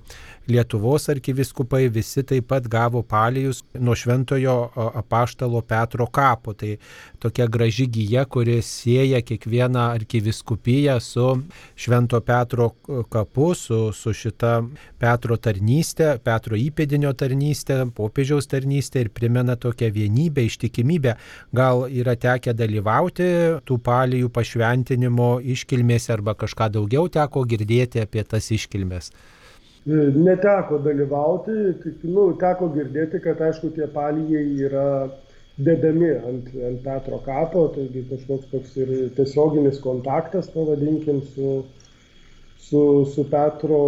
Lietuvos 0.48 1.10
arkiviskupai 1.12 1.90
visi 1.92 2.24
taip 2.24 2.48
pat 2.48 2.64
gavo 2.72 3.04
palijus 3.04 3.60
nuo 3.76 3.92
šventojo 3.92 4.56
apaštalo 5.02 5.60
Petro 5.60 6.08
kapo. 6.08 6.56
Tai 6.56 6.78
tokia 7.20 7.44
graži 7.58 7.88
gyja, 7.90 8.24
kuri 8.24 8.60
sieja 8.62 9.18
kiekvieną 9.22 9.80
arkiviskupiją 9.98 11.00
su 11.00 11.26
Švento 11.76 12.20
Petro 12.20 12.70
kapu, 13.10 13.54
su, 13.54 13.92
su 13.92 14.12
šita 14.14 14.52
Petro 14.98 15.36
tarnystė, 15.36 16.12
Petro 16.22 16.58
įpėdinio 16.58 17.12
tarnystė, 17.18 17.80
popiežiaus 17.96 18.46
tarnystė 18.50 19.06
ir 19.06 19.10
primena 19.14 19.56
tokią 19.58 19.90
vienybę, 19.94 20.44
ištikimybę. 20.46 21.16
Gal 21.54 21.86
yra 21.90 22.14
tekę 22.14 22.54
dalyvauti 22.54 23.28
tų 23.66 23.80
palijų 23.82 24.30
pašventinimo 24.34 25.38
iškilmėse 25.56 26.14
arba 26.14 26.36
kažką 26.38 26.70
daugiau 26.78 27.10
teko 27.10 27.42
girdėti 27.48 28.04
apie 28.04 28.22
tas 28.22 28.52
iškilmės? 28.54 29.10
Neteko 29.88 30.78
dalyvauti, 30.84 31.54
tik, 31.82 32.02
nu, 32.04 32.28
teko 32.38 32.68
girdėti, 32.74 33.22
kad 33.24 33.40
aišku 33.40 33.72
tie 33.72 33.86
palijai 33.88 34.44
yra 34.68 34.88
dedami 35.58 36.10
ant, 36.14 36.46
ant 36.68 36.82
Petro 36.84 37.18
kapo, 37.24 37.66
taigi 37.74 38.04
kažkoks 38.10 38.46
toks 38.52 38.76
ir 38.78 38.92
tiesioginis 39.16 39.80
kontaktas, 39.82 40.50
pavadinkim, 40.54 41.20
su, 41.34 41.64
su, 42.62 42.82
su 43.14 43.24
Petro, 43.30 43.80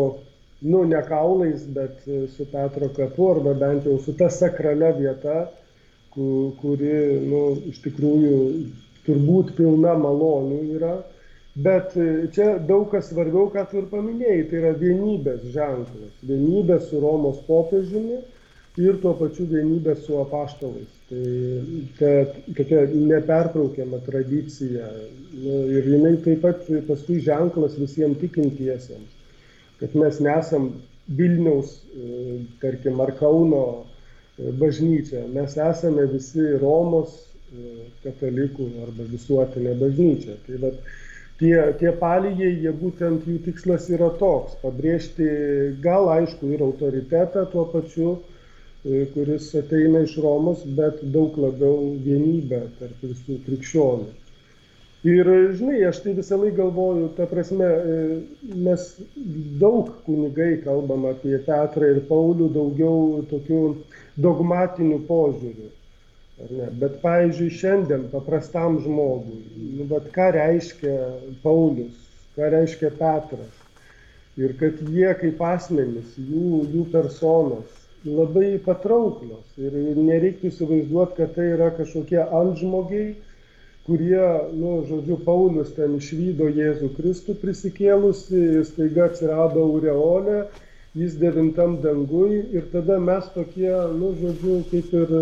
nu, 0.66 0.82
ne 0.90 1.02
kaulais, 1.06 1.62
bet 1.76 2.02
su 2.34 2.46
Petro 2.50 2.90
kapu, 2.96 3.30
arba 3.36 3.54
bent 3.62 3.86
jau 3.86 3.98
su 4.02 4.16
ta 4.18 4.28
sakralia 4.34 4.90
vieta, 4.98 5.44
kuri, 6.14 6.94
nu, 7.30 7.44
iš 7.70 7.78
tikrųjų 7.86 8.36
turbūt 9.06 9.54
pilna 9.58 9.94
malonių 9.98 10.60
yra. 10.76 10.98
Bet 11.60 11.94
čia 12.34 12.52
daug 12.62 12.86
kas 12.92 13.08
svarbiau, 13.10 13.48
ką 13.50 13.64
tu 13.70 13.80
ir 13.80 13.88
paminėjai, 13.90 14.44
tai 14.50 14.60
yra 14.60 14.70
vienybės 14.78 15.48
ženklas. 15.54 16.12
Vienybė 16.26 16.78
su 16.86 17.00
Romos 17.02 17.42
popiežiumi 17.46 18.20
ir 18.80 19.00
tuo 19.02 19.16
pačiu 19.18 19.48
vienybė 19.50 19.96
su 19.98 20.18
apaštalais. 20.22 20.99
Tai 21.10 21.86
ta 21.98 22.10
tokia 22.54 22.84
nepertraukiama 22.94 23.98
tradicija 24.06 24.86
nu, 25.42 25.56
ir 25.74 25.88
jinai 25.90 26.12
taip 26.22 26.44
pat 26.44 26.68
paskui 26.86 27.16
ženklas 27.26 27.74
visiems 27.80 28.20
tikintiesiems, 28.20 29.16
kad 29.80 29.96
mes 29.98 30.20
nesam 30.22 30.68
Vilniaus, 31.10 31.72
e, 31.98 32.38
tarkim, 32.62 33.00
ar 33.02 33.10
Kauno 33.18 33.64
e, 34.38 34.52
bažnyčia, 34.60 35.24
mes 35.34 35.56
esame 35.58 36.06
visi 36.12 36.44
Romos 36.62 37.16
e, 37.18 37.88
katalikų 38.04 38.68
arba 38.84 39.06
visuotinė 39.10 39.74
bažnyčia. 39.80 40.36
Tai 40.46 40.60
vat, 40.62 40.78
tie, 41.42 41.54
tie 41.80 41.90
palygiai, 42.04 42.52
jie 42.62 42.74
būtent 42.84 43.26
jų 43.26 43.40
tikslas 43.48 43.90
yra 43.90 44.12
toks- 44.22 44.54
pabrėžti 44.62 45.26
gal 45.82 46.06
aišku 46.14 46.54
ir 46.54 46.62
autoritetą 46.68 47.48
tuo 47.50 47.66
pačiu, 47.74 48.20
kuris 48.82 49.50
ateina 49.54 50.00
iš 50.06 50.16
Romos, 50.24 50.64
bet 50.64 51.02
daug 51.14 51.36
labiau 51.38 51.92
vienybę 52.04 52.62
tarp 52.78 53.04
visų 53.04 53.36
krikščionių. 53.44 54.08
Ir, 55.08 55.28
žinai, 55.56 55.78
aš 55.88 56.02
tai 56.04 56.12
visą 56.12 56.36
laiką 56.36 56.56
galvoju, 56.58 57.06
ta 57.16 57.24
prasme, 57.28 57.64
e, 57.64 58.48
mes 58.68 58.82
daug 59.60 59.88
kunigai 60.04 60.58
kalbam 60.64 61.06
apie 61.08 61.38
Petrą 61.46 61.88
ir 61.94 62.02
Paulių, 62.08 62.50
daugiau 62.52 63.22
tokių 63.30 63.60
dogmatinių 64.20 64.98
požiūrių. 65.08 65.70
Bet, 66.80 67.00
pavyzdžiui, 67.00 67.48
šiandien 67.62 68.06
paprastam 68.12 68.76
žmogui, 68.84 69.40
nu, 69.78 69.88
bet 69.88 70.08
ką 70.12 70.30
reiškia 70.36 70.94
Paulius, 71.42 71.96
ką 72.36 72.52
reiškia 72.56 72.92
Petras. 73.00 73.56
Ir 74.40 74.52
kad 74.60 74.80
jie 74.88 75.10
kaip 75.20 75.40
asmenys, 75.44 76.12
jų, 76.16 76.62
jų 76.72 76.86
personos, 76.92 77.79
labai 78.06 78.54
patrauklios. 78.64 79.44
Ir 79.60 79.74
nereiktų 79.98 80.50
įsivaizduoti, 80.50 81.16
kad 81.18 81.34
tai 81.36 81.50
yra 81.56 81.70
kažkokie 81.76 82.22
antžmogiai, 82.22 83.12
kurie, 83.88 84.24
nu, 84.54 84.80
žodžiu, 84.88 85.18
Paulius 85.26 85.72
ten 85.76 85.96
išvydo 85.98 86.48
Jėzų 86.54 86.92
Kristų 86.96 87.36
prisikėlusi, 87.42 88.64
staiga 88.68 89.08
atsirado 89.10 89.64
aureolė, 89.66 90.44
jis 90.98 91.16
devintam 91.20 91.78
dangui 91.82 92.42
ir 92.54 92.66
tada 92.72 92.98
mes 93.02 93.26
tokie, 93.34 93.72
nu, 93.96 94.14
žodžiu, 94.20 94.60
kaip 94.70 94.94
ir 94.94 95.16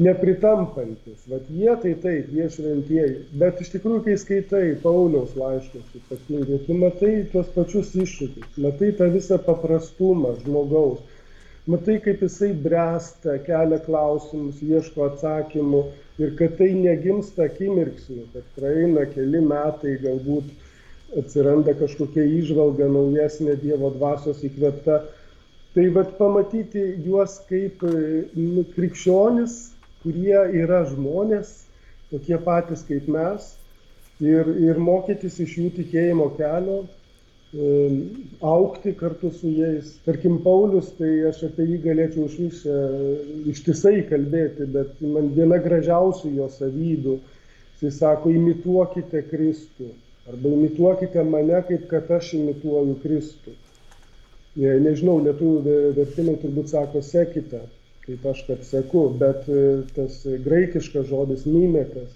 nepritampantis. 0.00 1.20
Vat 1.28 1.48
jie 1.52 1.74
tai 1.82 1.92
taip, 2.02 2.30
jie 2.32 2.48
šventieji. 2.54 3.18
Bet 3.40 3.60
iš 3.60 3.74
tikrųjų, 3.74 4.02
kai 4.06 4.16
skaitai 4.20 4.64
Pauliaus 4.82 5.34
laiškus, 5.36 5.84
ypatingai, 6.00 6.60
tu 6.64 6.76
matai 6.80 7.14
tuos 7.32 7.50
pačius 7.56 7.92
iššūkius, 7.92 8.56
matai 8.64 8.94
tą 8.96 9.10
visą 9.12 9.36
paprastumą 9.44 10.38
žmogaus, 10.40 11.02
matai, 11.68 11.98
kaip 12.00 12.22
jisai 12.24 12.52
bręsta, 12.54 13.36
kelia 13.44 13.80
klausimus, 13.84 14.62
ieško 14.64 15.10
atsakymų 15.10 15.84
ir 16.20 16.34
kad 16.38 16.56
tai 16.58 16.72
negimsta 16.76 17.46
akimirksniu, 17.48 18.26
kad 18.34 18.46
praeina 18.56 19.06
keli 19.10 19.40
metai, 19.44 19.96
galbūt 20.02 20.50
atsiranda 21.20 21.74
kažkokia 21.78 22.24
išvalga 22.40 22.88
naujesnė 22.92 23.56
Dievo 23.60 23.90
dvasios 23.96 24.44
įkvėpta. 24.46 25.00
Tai 25.74 25.86
vad 25.94 26.16
pamatyti 26.18 26.82
juos 27.04 27.38
kaip 27.48 27.82
nu, 27.84 28.64
krikščionis, 28.74 29.56
kurie 30.02 30.38
yra 30.62 30.82
žmonės, 30.90 31.52
tokie 32.10 32.38
patys 32.42 32.82
kaip 32.88 33.06
mes, 33.10 33.52
ir, 34.20 34.48
ir 34.60 34.80
mokytis 34.82 35.38
iš 35.44 35.56
jų 35.58 35.68
tikėjimo 35.78 36.32
kelio, 36.38 36.82
aukti 38.46 38.92
kartu 38.98 39.30
su 39.34 39.50
jais. 39.50 39.96
Tarkim, 40.04 40.38
Paulius, 40.44 40.92
tai 40.98 41.10
aš 41.30 41.42
apie 41.48 41.66
jį 41.66 41.78
galėčiau 41.86 42.28
iš 42.28 42.36
vis 42.38 42.60
ištisai 43.54 44.04
kalbėti, 44.10 44.68
bet 44.70 45.00
man 45.02 45.32
viena 45.34 45.58
gražiausių 45.64 46.30
jo 46.36 46.46
savybių, 46.54 47.16
jis 47.80 47.98
sako, 47.98 48.30
imituokite 48.36 49.24
Kristų. 49.32 49.90
Arba 50.30 50.52
imituokite 50.54 51.24
mane, 51.26 51.58
kaip 51.66 51.88
kad 51.90 52.10
aš 52.14 52.36
imituoju 52.38 53.00
Kristų. 53.02 53.56
Nežinau, 54.60 55.18
lietuvių 55.24 55.76
vertimai 55.96 56.36
turbūt 56.42 56.70
sako, 56.70 57.02
sekite 57.02 57.64
kaip 58.10 58.26
aš 58.26 58.40
kad 58.46 58.64
seku, 58.64 59.04
bet 59.18 59.48
e, 59.48 59.82
tas 59.94 60.22
graikiškas 60.44 61.06
žodis 61.10 61.44
mimekas, 61.46 62.10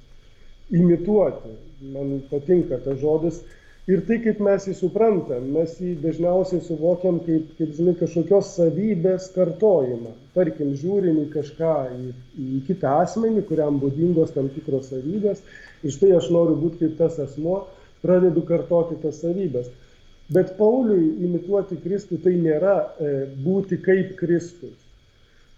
imituoti, 0.75 1.53
man 1.95 2.17
patinka 2.31 2.81
tas 2.85 2.99
žodis. 3.03 3.43
Ir 3.85 4.01
tai, 4.09 4.17
kaip 4.25 4.39
mes 4.41 4.65
jį 4.65 4.75
suprantam, 4.79 5.49
mes 5.53 5.75
jį 5.77 5.91
dažniausiai 6.01 6.63
suvokiam 6.65 7.19
kaip, 7.27 7.51
kaip 7.59 7.75
žinai, 7.77 7.93
kažkokios 8.01 8.55
savybės 8.57 9.27
kartojimą. 9.35 10.15
Tarkim, 10.33 10.71
žiūrim 10.81 11.19
į 11.21 11.25
kažką, 11.35 11.75
į, 11.93 12.15
į 12.41 12.61
kitą 12.71 12.95
asmenį, 13.03 13.43
kuriam 13.51 13.77
būdingos 13.83 14.33
tam 14.33 14.49
tikros 14.55 14.89
savybės, 14.89 15.43
ir 15.85 15.93
štai 15.93 16.15
aš 16.17 16.31
noriu 16.33 16.57
būti 16.63 16.81
kaip 16.81 16.97
tas 17.03 17.21
asmo, 17.27 17.59
pradedu 18.01 18.47
kartoti 18.49 18.97
tas 19.03 19.21
savybės. 19.21 19.69
Bet 20.33 20.57
Pauliui 20.57 21.11
imituoti 21.27 21.77
Kristų 21.85 22.23
tai 22.25 22.39
nėra 22.41 22.79
e, 22.81 23.13
būti 23.45 23.77
kaip 23.85 24.17
Kristus. 24.17 24.79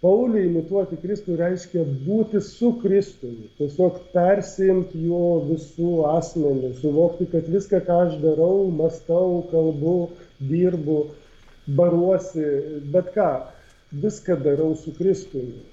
Pauliui 0.01 0.45
imituoti 0.45 0.99
Kristų 1.01 1.35
reiškia 1.39 1.81
būti 2.05 2.37
su 2.45 2.75
Kristumi, 2.83 3.47
tiesiog 3.57 3.95
persiimti 4.11 4.99
jo 5.07 5.39
visų 5.47 5.93
asmenį, 6.11 6.75
suvokti, 6.83 7.25
kad 7.31 7.47
viską, 7.49 7.79
ką 7.87 7.95
aš 8.03 8.19
darau, 8.21 8.67
mastau, 8.69 9.39
kalbu, 9.49 9.95
dirbu, 10.51 10.99
baruosi, 11.79 12.45
bet 12.93 13.09
ką, 13.15 13.31
viską 14.03 14.37
darau 14.45 14.75
su 14.77 14.93
Kristumi 14.99 15.65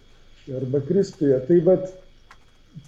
arba 0.57 0.81
Kristuje. 0.89 1.37
Tai 1.49 1.61
bet 1.69 1.93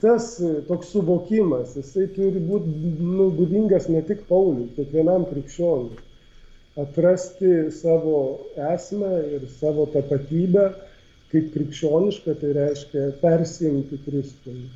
tas 0.01 0.33
toks 0.69 0.89
suvokimas, 0.97 1.77
jisai 1.77 2.09
turi 2.17 2.41
būti 2.49 2.73
nu, 3.05 3.29
būdingas 3.37 3.91
ne 3.93 4.01
tik 4.09 4.25
Pauliui, 4.31 4.73
kiekvienam 4.77 5.29
krikščioniui. 5.29 6.03
Atrasti 6.81 7.71
savo 7.73 8.19
esmę 8.73 9.15
ir 9.37 9.47
savo 9.61 9.87
tapatybę 9.93 10.71
kaip 11.33 11.53
krikščioniška, 11.55 12.35
tai 12.41 12.57
reiškia 12.57 13.13
persijimti 13.23 14.01
Kristumi. 14.05 14.67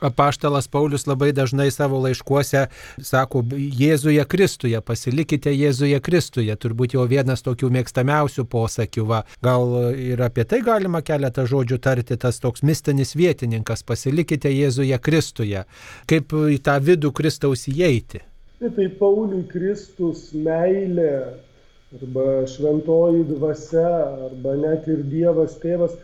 Apaštalas 0.00 0.68
Paulius 0.68 1.06
labai 1.10 1.32
dažnai 1.34 1.70
savo 1.74 1.98
laiškuose 2.04 2.66
sako, 3.02 3.42
Jėzuje 3.80 4.22
Kristuje, 4.30 4.78
pasilikite 4.80 5.50
Jėzuje 5.50 5.98
Kristuje, 6.00 6.54
turbūt 6.54 6.94
jau 6.94 7.06
vienas 7.10 7.42
tokių 7.42 7.72
mėgstamiausių 7.74 8.44
posakių. 8.46 9.06
Va. 9.10 9.24
Gal 9.42 9.74
ir 9.98 10.22
apie 10.22 10.46
tai 10.46 10.60
galima 10.62 11.02
keletą 11.02 11.48
žodžių 11.50 11.80
tarti, 11.82 12.14
tas 12.14 12.38
toks 12.38 12.62
mistinis 12.62 13.16
vietininkas, 13.18 13.82
pasilikite 13.82 14.54
Jėzuje 14.54 15.02
Kristuje. 15.02 15.64
Kaip 16.06 16.34
į 16.54 16.62
tą 16.62 16.78
vidų 16.78 17.10
Kristaus 17.18 17.66
įeiti? 17.66 18.22
Tai 18.62 18.88
Pauliui 19.02 19.44
Kristus 19.50 20.30
meilė 20.34 21.10
arba 21.96 22.46
šventoji 22.46 23.24
dvasia, 23.24 23.90
arba 24.28 24.54
net 24.60 24.88
ir 24.92 25.00
Dievas 25.08 25.54
tėvas, 25.62 25.94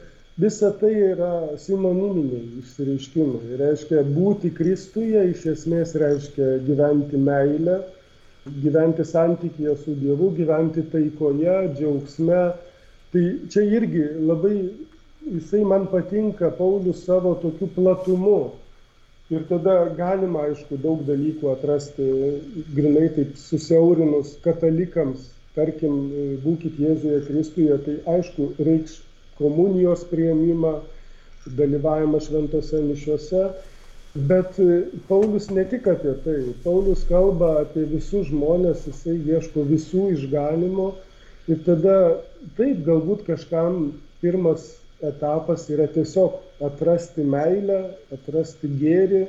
visa 0.41 0.71
tai 0.81 0.93
yra 1.11 1.33
sinoniminiai 1.61 2.63
išsireiškimai. 2.63 3.59
Reiškia 3.61 4.05
būti 4.15 4.53
Kristuje, 4.57 5.27
iš 5.35 5.45
esmės 5.53 5.93
reiškia 6.01 6.55
gyventi 6.65 7.21
meilę, 7.21 7.83
gyventi 8.65 9.05
santykėje 9.11 9.77
su 9.83 9.99
Dievu, 10.01 10.31
gyventi 10.39 10.87
taikoje, 10.95 11.59
džiaugsme. 11.77 12.43
Tai 13.13 13.27
čia 13.53 13.69
irgi 13.77 14.09
labai, 14.25 14.57
jisai 15.29 15.63
man 15.69 15.87
patinka 15.93 16.49
Paulius 16.57 17.05
savo 17.05 17.37
tokiu 17.45 17.69
platumu. 17.77 18.41
Ir 19.33 19.45
tada 19.49 19.77
galima, 19.97 20.49
aišku, 20.49 20.81
daug 20.81 21.05
dalykų 21.05 21.53
atrasti, 21.53 22.09
grinai 22.77 23.07
taip 23.15 23.39
susiaurinus 23.41 24.35
katalikams, 24.45 25.31
tarkim, 25.55 25.99
būkit 26.45 26.79
Jėzuje 26.83 27.21
Kristuje, 27.29 27.79
tai 27.87 27.95
aišku, 28.17 28.51
reikš 28.67 28.99
komunijos 29.39 30.05
prieimimą, 30.11 30.75
dalyvavimą 31.59 32.21
šventose 32.25 32.83
mišiuose. 32.85 33.47
Bet 34.31 34.59
Paulius 35.09 35.49
ne 35.51 35.65
tik 35.67 35.89
apie 35.91 36.13
tai. 36.25 36.39
Paulius 36.63 37.03
kalba 37.09 37.51
apie 37.65 37.83
visus 37.91 38.29
žmonės, 38.31 38.87
jisai 38.87 39.17
ieško 39.35 39.67
visų 39.71 40.05
išganimo. 40.15 40.93
Ir 41.51 41.59
tada 41.67 41.97
taip 42.57 42.85
galbūt 42.87 43.27
kažkam 43.27 43.91
pirmas 44.23 44.71
etapas 45.05 45.67
yra 45.69 45.89
tiesiog 45.93 46.39
atrasti 46.65 47.27
meilę, 47.27 47.81
atrasti 48.15 48.71
gėrį 48.81 49.27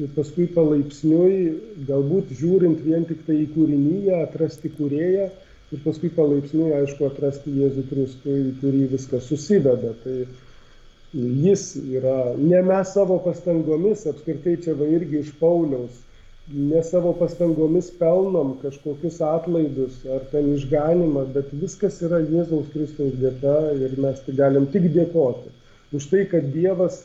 ir 0.00 0.12
paskui 0.16 0.46
palaipsniui, 0.54 1.40
galbūt 1.88 2.32
žiūrint 2.38 2.80
vien 2.84 3.04
tik 3.08 3.24
tai 3.26 3.42
į 3.42 3.48
kūrinyje, 3.56 4.14
atrasti 4.22 4.72
kūrėją 4.76 5.26
ir 5.72 5.82
paskui 5.84 6.12
palaipsniui, 6.16 6.70
aišku, 6.78 7.08
atrasti 7.08 7.52
Jėzų 7.58 7.84
Kristų, 7.90 8.38
į 8.48 8.54
kurį 8.62 8.86
viskas 8.94 9.28
susideda. 9.28 9.92
Tai 10.04 10.16
jis 11.12 11.66
yra 11.82 12.32
ne 12.38 12.62
mes 12.64 12.94
savo 12.96 13.18
pastangomis, 13.24 14.06
apskritai 14.08 14.56
čia 14.64 14.76
va 14.78 14.88
irgi 14.88 15.20
iš 15.20 15.32
Pauliaus, 15.40 16.00
ne 16.52 16.82
savo 16.84 17.12
pastangomis 17.16 17.90
pelnom 18.00 18.56
kažkokius 18.62 19.20
atlaidus 19.24 20.00
ar 20.10 20.24
ten 20.32 20.54
išganimą, 20.56 21.28
bet 21.36 21.52
viskas 21.60 22.00
yra 22.04 22.20
Jėzaus 22.24 22.72
Kristaus 22.72 23.12
dėka 23.20 23.58
ir 23.78 23.94
mes 24.00 24.24
tai 24.24 24.36
galim 24.40 24.66
tik 24.72 24.88
dėkoti 24.96 25.52
už 25.92 26.08
tai, 26.08 26.24
kad 26.28 26.48
Dievas 26.54 27.02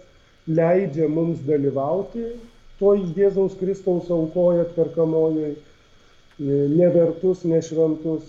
leidžia 0.48 1.10
mums 1.12 1.42
dalyvauti 1.48 2.24
toj 2.80 3.06
Jėzaus 3.18 3.58
Kristaus 3.60 4.12
aukoje 4.14 4.66
atperkamojoj, 4.68 5.56
nevertus, 6.78 7.44
nešventus, 7.50 8.28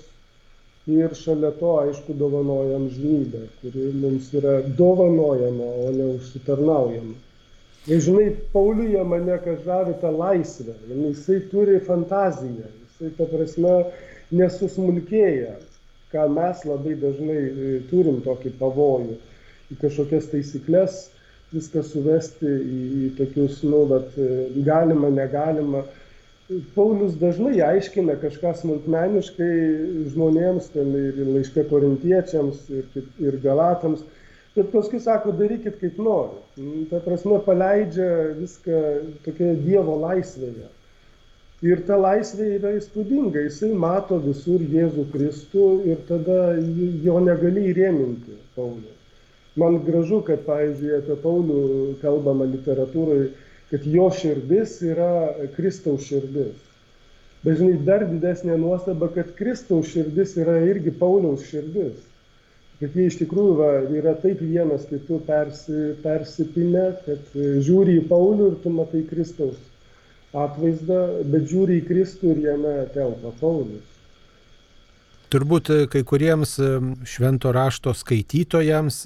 ir 0.88 1.12
šalia 1.14 1.50
to, 1.60 1.74
aišku, 1.82 2.14
dovanoja 2.16 2.78
amžinybę, 2.78 3.44
kuri 3.60 3.90
mums 4.00 4.30
yra 4.32 4.60
dovanojama, 4.78 5.66
o 5.84 5.90
ne 5.92 6.06
užsitarnaujama. 6.16 7.16
Ir 7.88 8.00
žinai, 8.04 8.28
Pauliuje 8.52 9.04
mane 9.04 9.36
kas 9.44 9.60
žavi 9.64 9.94
tą 10.00 10.12
laisvę, 10.16 10.74
jisai 10.88 11.42
turi 11.52 11.78
fantaziją, 11.84 12.68
jisai 12.84 13.12
ta 13.20 13.28
prasme 13.28 13.74
nesusmulkėja, 14.40 15.54
ką 16.12 16.24
mes 16.32 16.64
labai 16.68 16.96
dažnai 17.00 17.38
e, 17.38 17.70
turim 17.92 18.22
tokį 18.24 18.54
pavojų, 18.60 19.16
į 19.72 19.78
kažkokias 19.82 20.28
taisyklės 20.32 20.98
viską 21.54 21.82
suvesti 21.86 22.48
į, 22.48 22.82
į 23.06 23.08
tokius, 23.18 23.62
nu, 23.64 23.84
bet 23.90 24.18
galima, 24.66 25.10
negalima. 25.14 25.84
Paulius 26.74 27.16
dažnai 27.20 27.58
aiškina 27.60 28.14
kažką 28.22 28.54
smulkmeniškai 28.56 29.50
žmonėms, 30.14 30.70
ten 30.72 30.94
ir 30.96 31.18
laiškė 31.26 31.66
korintiečiams, 31.68 32.62
ir, 32.72 33.04
ir 33.20 33.36
galatams, 33.44 34.00
bet 34.56 34.72
paskui 34.72 35.00
sako, 35.04 35.34
darykit 35.36 35.76
kaip 35.82 36.00
nori. 36.00 36.40
Nu, 36.56 36.86
ta 36.90 37.02
prasme, 37.04 37.40
paleidžia 37.44 38.08
viską 38.40 38.82
tokioje 39.26 39.60
Dievo 39.66 40.00
laisvėje. 40.06 40.72
Ir 41.68 41.80
ta 41.88 41.96
laisvė 41.98 42.52
yra 42.56 42.76
įspūdinga, 42.78 43.42
jisai 43.48 43.72
mato 43.74 44.20
visur 44.22 44.62
Jėzų 44.62 45.08
Kristų 45.12 45.64
ir 45.90 46.04
tada 46.08 46.54
jo 47.04 47.18
negali 47.24 47.72
įrėminti 47.72 48.38
Paulių. 48.54 48.97
Man 49.58 49.80
gražu, 49.86 50.22
kad, 50.26 50.44
pavyzdžiui, 50.46 50.96
apie 51.00 51.18
Paulių 51.22 51.60
kalbama 52.02 52.46
literatūroje 52.46 53.30
kad 53.70 53.86
jo 53.86 54.08
širdis 54.14 54.78
yra 54.84 55.12
Kristaus 55.56 56.06
širdis. 56.08 56.56
Bet 57.44 57.60
žinai, 57.60 57.78
dar 57.86 58.04
didesnė 58.08 58.56
nuostaba, 58.58 59.10
kad 59.14 59.34
Kristaus 59.38 59.92
širdis 59.92 60.34
yra 60.40 60.58
irgi 60.66 60.94
Pauliaus 61.02 61.46
širdis. 61.50 61.96
bet 62.80 62.94
jie 62.94 63.08
iš 63.10 63.16
tikrųjų 63.18 63.54
va, 63.58 63.68
yra 63.98 64.12
taip 64.22 64.38
vienas 64.38 64.84
kitu 64.86 65.16
persi, 65.26 65.96
persipinę, 66.02 66.84
kad 67.06 67.32
e, 67.34 67.46
žiūri 67.66 67.96
į 67.98 68.04
Paulių 68.06 68.52
ir 68.52 68.58
tu 68.62 68.70
matai 68.70 69.00
Kristaus 69.08 69.56
atvaizdą, 70.30 71.00
bet 71.32 71.48
žiūri 71.50 71.80
į 71.80 71.86
Kristų 71.88 72.36
ir 72.36 72.44
jame 72.44 72.74
telpa 72.94 73.32
Paulius. 73.40 73.97
Turbūt 75.32 75.70
e, 75.70 75.78
kai 75.92 76.02
kuriems 76.08 76.56
e, 76.62 76.70
švento 77.08 77.52
rašto 77.52 77.92
skaitytojams 77.96 79.02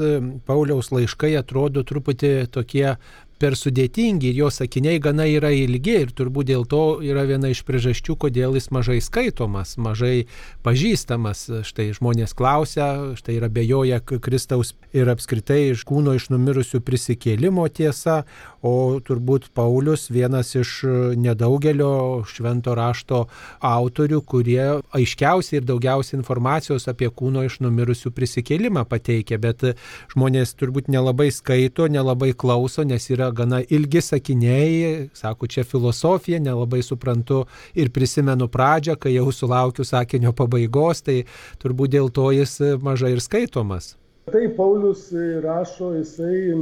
Pauliaus 0.46 0.92
laiškai 0.94 1.34
atrodo 1.40 1.82
truputį 1.86 2.32
tokie 2.54 2.94
per 3.42 3.56
sudėtingi 3.58 4.30
ir 4.30 4.36
jo 4.38 4.48
sakiniai 4.54 5.00
gana 5.02 5.26
yra 5.26 5.50
ilgi 5.50 5.96
ir 6.04 6.12
turbūt 6.14 6.46
dėl 6.52 6.62
to 6.70 7.00
yra 7.02 7.24
viena 7.26 7.50
iš 7.50 7.64
priežasčių, 7.66 8.14
kodėl 8.24 8.54
jis 8.54 8.68
mažai 8.74 9.00
skaitomas, 9.02 9.74
mažai 9.82 10.28
pažįstamas. 10.62 11.48
Štai 11.66 11.88
žmonės 11.96 12.36
klausia, 12.38 13.16
štai 13.18 13.40
yra 13.40 13.50
bejoja 13.50 13.98
Kristaus 14.04 14.76
ir 14.94 15.10
apskritai 15.10 15.72
iš 15.72 15.82
kūno 15.88 16.14
iš 16.14 16.28
numirusių 16.30 16.82
prisikėlimo 16.86 17.66
tiesa, 17.74 18.22
o 18.62 19.00
turbūt 19.02 19.48
Paulius 19.58 20.06
vienas 20.14 20.54
iš 20.54 20.76
nedaugelio 21.18 22.22
švento 22.30 22.76
rašto 22.78 23.24
autorių, 23.58 24.22
kurie 24.22 24.62
aiškiausiai 24.94 25.58
ir 25.58 25.66
daugiausiai 25.66 26.20
informacijos 26.20 26.86
apie 26.92 27.10
kūno 27.10 27.42
iš 27.48 27.58
numirusių 27.64 28.14
prisikėlimą 28.14 28.86
pateikia, 28.86 29.40
bet 29.42 29.66
žmonės 30.14 30.54
turbūt 30.60 30.92
nelabai 30.92 31.32
skaito, 31.34 31.90
nelabai 31.90 32.30
klauso, 32.38 32.86
nes 32.86 33.10
yra 33.10 33.31
gana 33.36 33.62
ilgi 33.62 34.02
sakiniai, 34.04 35.08
sako, 35.16 35.46
čia 35.46 35.64
filosofija, 35.64 36.40
nelabai 36.42 36.82
suprantu 36.82 37.44
ir 37.74 37.90
prisimenu 37.94 38.48
pradžią, 38.52 38.96
kai 39.00 39.14
jau 39.16 39.28
sulaukiu 39.32 39.86
sakinio 39.88 40.34
pabaigos, 40.36 41.02
tai 41.06 41.22
turbūt 41.62 41.96
dėl 41.96 42.10
to 42.14 42.30
jis 42.36 42.58
mažai 42.82 43.14
ir 43.16 43.22
skaitomas. 43.24 43.94
Taip, 44.30 44.56
Paulius 44.56 45.08
rašo, 45.42 45.92
jisai, 45.98 46.52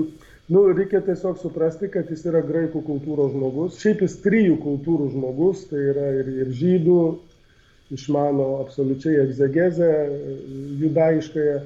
nu, 0.49 0.63
reikia 0.73 1.03
tiesiog 1.05 1.41
suprasti, 1.43 1.91
kad 1.93 2.09
jis 2.09 2.25
yra 2.31 2.41
graikų 2.47 2.81
kultūros 2.87 3.35
žmogus, 3.35 3.81
šiaip 3.83 4.07
jis 4.07 4.17
trijų 4.25 4.57
kultūrų 4.63 5.11
žmogus, 5.13 5.67
tai 5.69 5.83
yra 5.93 6.07
ir, 6.23 6.31
ir 6.45 6.55
žydų, 6.57 7.03
išmano 7.91 8.61
absoliučiai 8.63 9.19
egzegezę 9.25 9.91
judaiškąją 10.81 11.61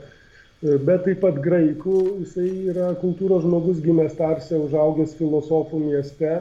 bet 0.64 1.04
taip 1.04 1.20
pat 1.20 1.38
graikų, 1.44 1.96
jisai 2.22 2.48
yra 2.72 2.92
kultūros 3.00 3.42
žmogus 3.44 3.82
gimęs 3.84 4.14
Tarse, 4.16 4.56
užaugęs 4.56 5.16
filosofų 5.18 5.80
mieste 5.82 6.38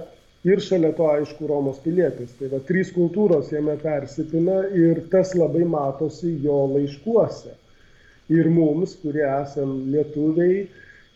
ir 0.48 0.62
šalia 0.64 0.94
to, 0.96 1.10
aišku, 1.12 1.48
Romos 1.50 1.82
pilietis. 1.84 2.32
Tai 2.40 2.52
va, 2.54 2.62
trys 2.68 2.94
kultūros 2.96 3.52
jame 3.52 3.76
persipina 3.82 4.62
ir 4.76 5.04
tas 5.12 5.34
labai 5.36 5.66
matosi 5.68 6.38
jo 6.44 6.64
laiškuose. 6.76 7.58
Ir 8.32 8.48
mums, 8.52 8.96
kurie 9.02 9.26
esam 9.28 9.76
lietuviai 9.92 10.64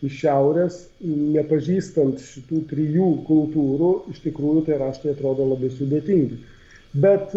iš 0.04 0.20
šiaurės, 0.20 0.76
nepažįstant 1.00 2.20
šitų 2.22 2.60
trijų 2.70 3.08
kultūrų, 3.26 3.92
iš 4.12 4.20
tikrųjų 4.26 4.66
tai 4.68 4.78
raštai 4.84 5.14
atrodo 5.16 5.48
labai 5.48 5.72
sudėtingi. 5.74 6.38
Bet 7.00 7.32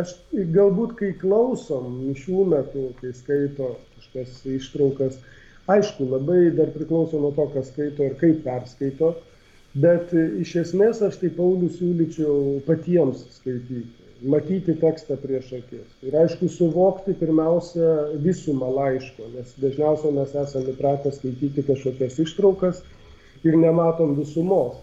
aš 0.00 0.16
galbūt, 0.56 0.96
kai 0.98 1.12
klausom 1.20 2.00
šių 2.16 2.48
metų, 2.54 2.88
kai 3.02 3.12
skaito 3.16 3.74
kažkokias 4.12 4.46
ištraukas. 4.46 5.18
Aišku, 5.66 6.04
labai 6.10 6.50
dar 6.50 6.70
priklauso 6.74 7.18
nuo 7.20 7.30
to, 7.32 7.46
kas 7.54 7.68
skaito 7.70 8.04
ir 8.04 8.14
kaip 8.18 8.42
perskaito, 8.44 9.14
bet 9.74 10.12
iš 10.12 10.56
esmės 10.64 11.02
aš 11.02 11.20
tai 11.20 11.30
Paulių 11.30 11.70
siūlyčiau 11.76 12.60
patiems 12.66 13.22
skaityti, 13.36 13.84
matyti 14.22 14.74
tekstą 14.74 15.16
prieš 15.20 15.52
akis. 15.60 15.86
Ir 16.02 16.16
aišku, 16.16 16.48
suvokti 16.48 17.14
pirmiausia 17.14 18.16
visumą 18.24 18.72
laiško, 18.74 19.30
nes 19.36 19.54
dažniausiai 19.62 20.12
mes 20.16 20.34
esame 20.34 20.74
įpratę 20.74 21.12
skaityti 21.14 21.62
kažkokias 21.62 22.18
ištraukas 22.18 22.82
ir 23.44 23.56
nematom 23.56 24.16
visumos. 24.18 24.80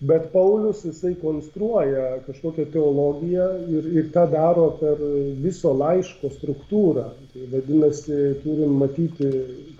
Bet 0.00 0.30
Paulius 0.32 0.80
jisai 0.84 1.12
konstruoja 1.20 2.22
kažkokią 2.24 2.64
teologiją 2.72 3.48
ir, 3.68 3.88
ir 3.98 4.06
tą 4.14 4.22
daro 4.32 4.70
per 4.78 4.96
viso 5.44 5.74
laiško 5.76 6.30
struktūrą. 6.38 7.04
Tai 7.34 7.48
vadinasi, 7.52 8.20
turim 8.40 8.78
matyti 8.80 9.28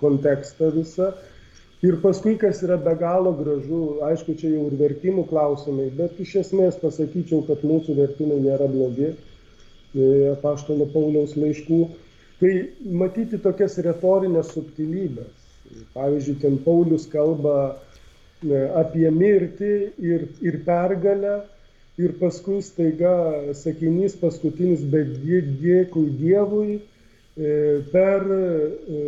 kontekstą 0.03 0.69
visą. 0.77 1.09
Ir 1.81 1.97
paskui, 2.03 2.35
kas 2.37 2.61
yra 2.61 2.77
be 2.77 2.93
galo 2.99 3.33
gražu, 3.33 3.81
aišku, 4.05 4.37
čia 4.37 4.51
jau 4.53 4.67
ir 4.69 4.77
vertimų 4.77 5.25
klausimai, 5.31 5.87
bet 5.97 6.19
iš 6.21 6.35
esmės 6.43 6.77
pasakyčiau, 6.77 7.41
kad 7.47 7.65
mūsų 7.65 7.97
vertimai 7.97 8.37
nėra 8.43 8.69
blogi, 8.69 9.09
e, 9.09 10.09
apaštalo 10.35 10.85
Pauliaus 10.93 11.33
laiškų. 11.33 11.79
Tai 12.43 12.51
matyti 13.01 13.41
tokias 13.41 13.81
retorinės 13.81 14.53
subtilybės. 14.53 15.33
Pavyzdžiui, 15.95 16.37
ten 16.43 16.61
Paulius 16.61 17.09
kalba 17.09 17.79
apie 18.75 19.09
mirtį 19.13 19.73
ir, 20.01 20.27
ir 20.41 20.61
pergalę. 20.65 21.41
Ir 22.01 22.13
paskui 22.17 22.61
staiga 22.63 23.53
sakinys 23.53 24.15
paskutinis, 24.17 24.81
bet 24.89 25.09
dėkui 25.61 26.07
Dievui 26.17 26.77
e, 26.79 27.81
per, 27.91 28.23
e, 28.31 29.01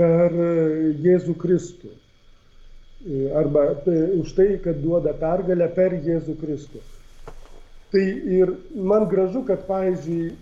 per 0.00 0.34
Jėzų 1.04 1.36
Kristų. 1.38 1.92
Arba 3.36 3.68
už 4.16 4.32
tai, 4.36 4.48
kad 4.64 4.80
duoda 4.82 5.12
pergalę 5.20 5.68
per 5.76 5.94
Jėzų 6.00 6.34
Kristų. 6.40 6.82
Tai 7.92 8.06
ir 8.40 8.54
man 8.74 9.06
gražu, 9.12 9.44
kad, 9.46 9.62
pavyzdžiui, 9.68 10.32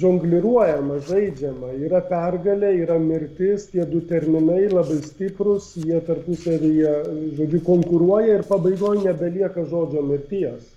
žongliruojama, 0.00 0.98
žaidžiama. 1.08 1.72
Yra 1.86 2.02
pergalė, 2.04 2.72
yra 2.82 2.98
mirtis, 3.00 3.68
tie 3.72 3.86
du 3.88 4.02
terminai 4.10 4.66
labai 4.68 4.98
stiprus, 5.04 5.72
jie 5.80 6.00
tarpusavyje, 6.04 6.94
žodžiu, 7.38 7.62
konkuruoja 7.64 8.40
ir 8.40 8.44
pabaigoje 8.48 9.06
nebelieka 9.06 9.64
žodžio 9.70 10.04
mirties. 10.04 10.72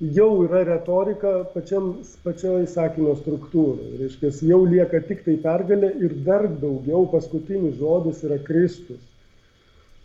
Jau 0.00 0.30
yra 0.46 0.62
retorika 0.64 1.42
pačiam, 1.52 1.90
pačioj 2.24 2.64
sakinio 2.72 3.18
struktūrai. 3.18 3.98
Reiškia, 4.00 4.32
jau 4.48 4.62
lieka 4.64 5.02
tik 5.04 5.26
tai 5.26 5.36
pergalė 5.42 5.92
ir 6.00 6.14
dar 6.24 6.48
daugiau 6.62 7.04
paskutinis 7.12 7.76
žodis 7.76 8.24
yra 8.24 8.40
Kristus. 8.46 9.02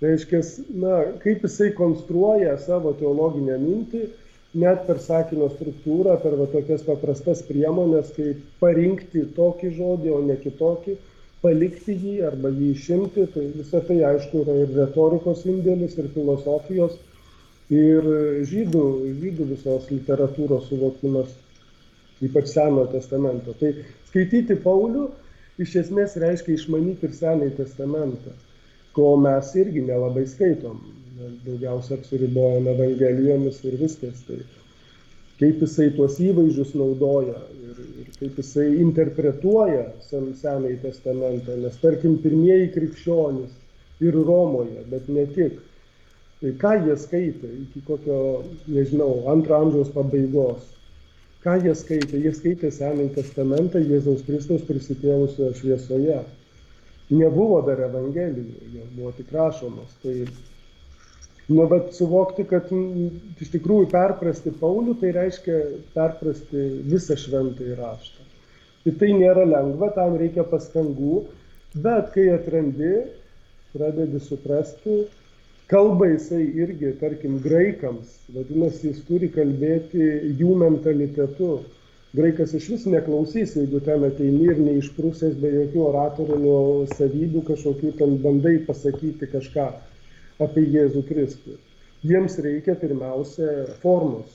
Reiškia, 0.04 0.42
na, 0.84 0.98
kaip 1.24 1.48
jisai 1.48 1.70
konstruoja 1.78 2.58
savo 2.60 2.92
teologinę 3.00 3.56
mintį, 3.62 4.02
net 4.56 4.86
per 4.88 5.02
sakinio 5.04 5.50
struktūrą, 5.52 6.16
per 6.24 6.38
va, 6.40 6.48
tokias 6.52 6.86
paprastas 6.88 7.44
priemonės, 7.48 8.14
kaip 8.16 8.40
parinkti 8.62 9.26
tokį 9.36 9.72
žodį, 9.76 10.14
o 10.16 10.22
ne 10.24 10.38
kitokį, 10.40 10.96
palikti 11.44 11.96
jį 11.96 12.16
arba 12.30 12.52
jį 12.54 12.72
išimti, 12.74 13.28
tai 13.34 13.50
visą 13.56 13.82
tai 13.88 14.00
aišku 14.12 14.46
yra 14.46 14.56
ir 14.64 14.72
retorikos 14.78 15.44
indėlis, 15.50 15.98
ir 16.00 16.08
filosofijos, 16.16 16.96
ir 17.74 18.10
žydų, 18.50 18.86
žydų 19.22 19.50
visos 19.52 19.92
literatūros 19.92 20.70
suvokimas, 20.72 21.36
ypač 22.26 22.52
Senojo 22.54 22.88
testamento. 22.96 23.54
Tai 23.60 23.74
skaityti 24.10 24.58
Paulių 24.64 25.10
iš 25.62 25.76
esmės 25.84 26.16
reiškia 26.22 26.56
išmanyti 26.56 27.10
ir 27.10 27.16
Senąjį 27.18 27.58
testamentą, 27.60 28.36
ko 28.96 29.16
mes 29.20 29.52
irgi 29.60 29.84
nelabai 29.84 30.24
skaitom 30.32 30.80
daugiausia 31.46 31.98
apsiribojame 31.98 32.72
Evangelijomis 32.76 33.62
ir 33.64 33.78
viskas. 33.80 34.24
Tai 34.28 34.40
kaip 35.40 35.62
jisai 35.64 35.90
tuos 35.96 36.18
įvaizdžius 36.24 36.74
naudoja 36.80 37.38
ir, 37.56 37.80
ir 38.02 38.12
kaip 38.20 38.40
jisai 38.40 38.68
interpretuoja 38.84 39.86
sen, 40.08 40.32
Senąjį 40.40 40.80
testamentą, 40.84 41.58
nes 41.64 41.80
tarkim 41.82 42.18
pirmieji 42.24 42.72
krikščionys 42.76 44.06
ir 44.06 44.16
Romoje, 44.28 44.84
bet 44.92 45.10
ne 45.12 45.26
tik. 45.36 45.60
Tai 46.42 46.54
ką 46.62 46.72
jie 46.86 46.96
skaitė 47.00 47.52
iki 47.64 47.84
kokio, 47.88 48.18
nežinau, 48.68 49.12
antro 49.32 49.60
amžiaus 49.60 49.92
pabaigos. 49.96 50.72
Ką 51.46 51.60
jie 51.64 51.76
skaitė? 51.78 52.20
Jie 52.24 52.34
skaitė 52.36 52.72
Senąjį 52.74 53.14
testamentą 53.20 53.80
Jėzaus 53.84 54.26
Kristaus 54.28 54.66
prisikėlusio 54.68 55.52
šviesoje. 55.60 56.24
Nebuvo 57.14 57.62
dar 57.68 57.84
Evangelijų, 57.86 58.72
jie 58.74 58.84
buvo 58.96 59.12
tik 59.16 59.32
rašomos. 59.36 59.92
Tai 60.04 60.16
Nu, 61.48 61.68
bet 61.70 61.92
suvokti, 61.94 62.44
kad 62.50 62.72
iš 63.42 63.52
tikrųjų 63.54 63.92
perprasti 63.92 64.54
Paulių, 64.58 64.96
tai 65.02 65.12
reiškia 65.14 65.60
perprasti 65.94 66.64
visą 66.90 67.18
šventąjį 67.22 67.76
raštą. 67.78 68.26
Ir 68.90 68.98
tai 69.02 69.12
nėra 69.14 69.44
lengva, 69.46 69.92
tam 69.94 70.18
reikia 70.18 70.46
pastangų, 70.50 71.22
bet 71.86 72.10
kai 72.18 72.32
atrandi, 72.34 72.96
pradedi 73.76 74.24
suprasti, 74.26 75.04
kalba 75.70 76.10
jisai 76.16 76.42
irgi, 76.66 76.96
tarkim, 76.98 77.38
graikams, 77.46 78.18
vadinasi, 78.34 78.90
jis 78.90 79.06
turi 79.06 79.30
kalbėti 79.30 80.12
jų 80.42 80.58
mentalitetu. 80.66 81.56
Graikas 82.16 82.54
iš 82.58 82.72
vis 82.72 82.86
neklausys, 82.90 83.58
jeigu 83.60 83.82
ten 83.86 84.06
ateini 84.08 84.48
ir 84.50 84.62
neišprūsęs 84.66 85.36
be 85.42 85.50
jokių 85.60 85.90
oratorinių 85.92 86.60
savybių 86.96 87.42
kažkokių 87.50 87.98
ten 88.00 88.16
bandai 88.24 88.62
pasakyti 88.66 89.30
kažką 89.34 89.74
apie 90.44 90.66
Jėzų 90.74 91.06
Kristų. 91.10 91.60
Jiems 92.06 92.36
reikia 92.44 92.76
pirmiausia 92.80 93.78
formos. 93.82 94.34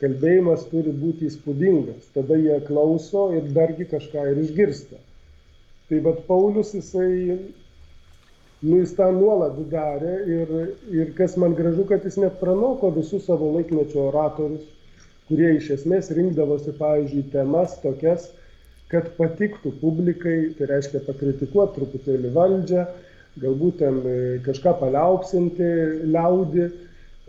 Kalbėjimas 0.00 0.64
turi 0.70 0.92
būti 0.96 1.28
įspūdingas, 1.28 2.08
tada 2.14 2.38
jie 2.40 2.56
klauso 2.66 3.28
ir 3.36 3.50
dargi 3.56 3.86
kažką 3.88 4.30
ir 4.30 4.40
išgirsta. 4.46 4.96
Tai 5.90 5.98
vad 6.06 6.22
Paulius 6.28 6.72
jisai, 6.72 7.36
nu 8.64 8.80
jis 8.80 8.94
tą 8.96 9.10
nuolat 9.12 9.58
darė 9.72 10.14
ir, 10.38 10.52
ir 10.94 11.12
kas 11.18 11.36
man 11.40 11.56
gražu, 11.58 11.84
kad 11.88 12.04
jis 12.08 12.16
net 12.22 12.38
pranoko 12.40 12.92
visus 12.96 13.26
savo 13.28 13.50
laikmečio 13.58 14.06
oratorius, 14.08 14.64
kurie 15.28 15.52
iš 15.58 15.68
esmės 15.76 16.08
rinkdavosi, 16.16 16.72
pavyzdžiui, 16.80 17.28
temas 17.34 17.76
tokias, 17.84 18.30
kad 18.90 19.12
patiktų 19.18 19.76
publikai, 19.82 20.38
tai 20.58 20.72
reiškia 20.72 21.04
pakritikuoti 21.06 21.76
truputėlį 21.76 22.32
valdžią, 22.34 22.86
galbūt 23.42 23.80
ten 23.82 24.00
e, 24.04 24.14
kažką 24.46 24.76
paliaupsinti 24.80 25.68
liaudį, 26.12 26.68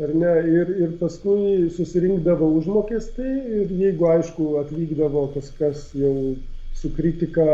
ar 0.02 0.14
ne, 0.18 0.32
ir, 0.50 0.72
ir 0.84 0.96
paskui 1.00 1.70
susirinkdavo 1.76 2.48
užmokestį 2.60 3.28
ir 3.62 3.74
jeigu, 3.84 4.08
aišku, 4.16 4.48
atvykdavo 4.64 5.28
kažkas 5.36 5.92
jau 5.98 6.16
su 6.82 6.90
kritika, 6.96 7.46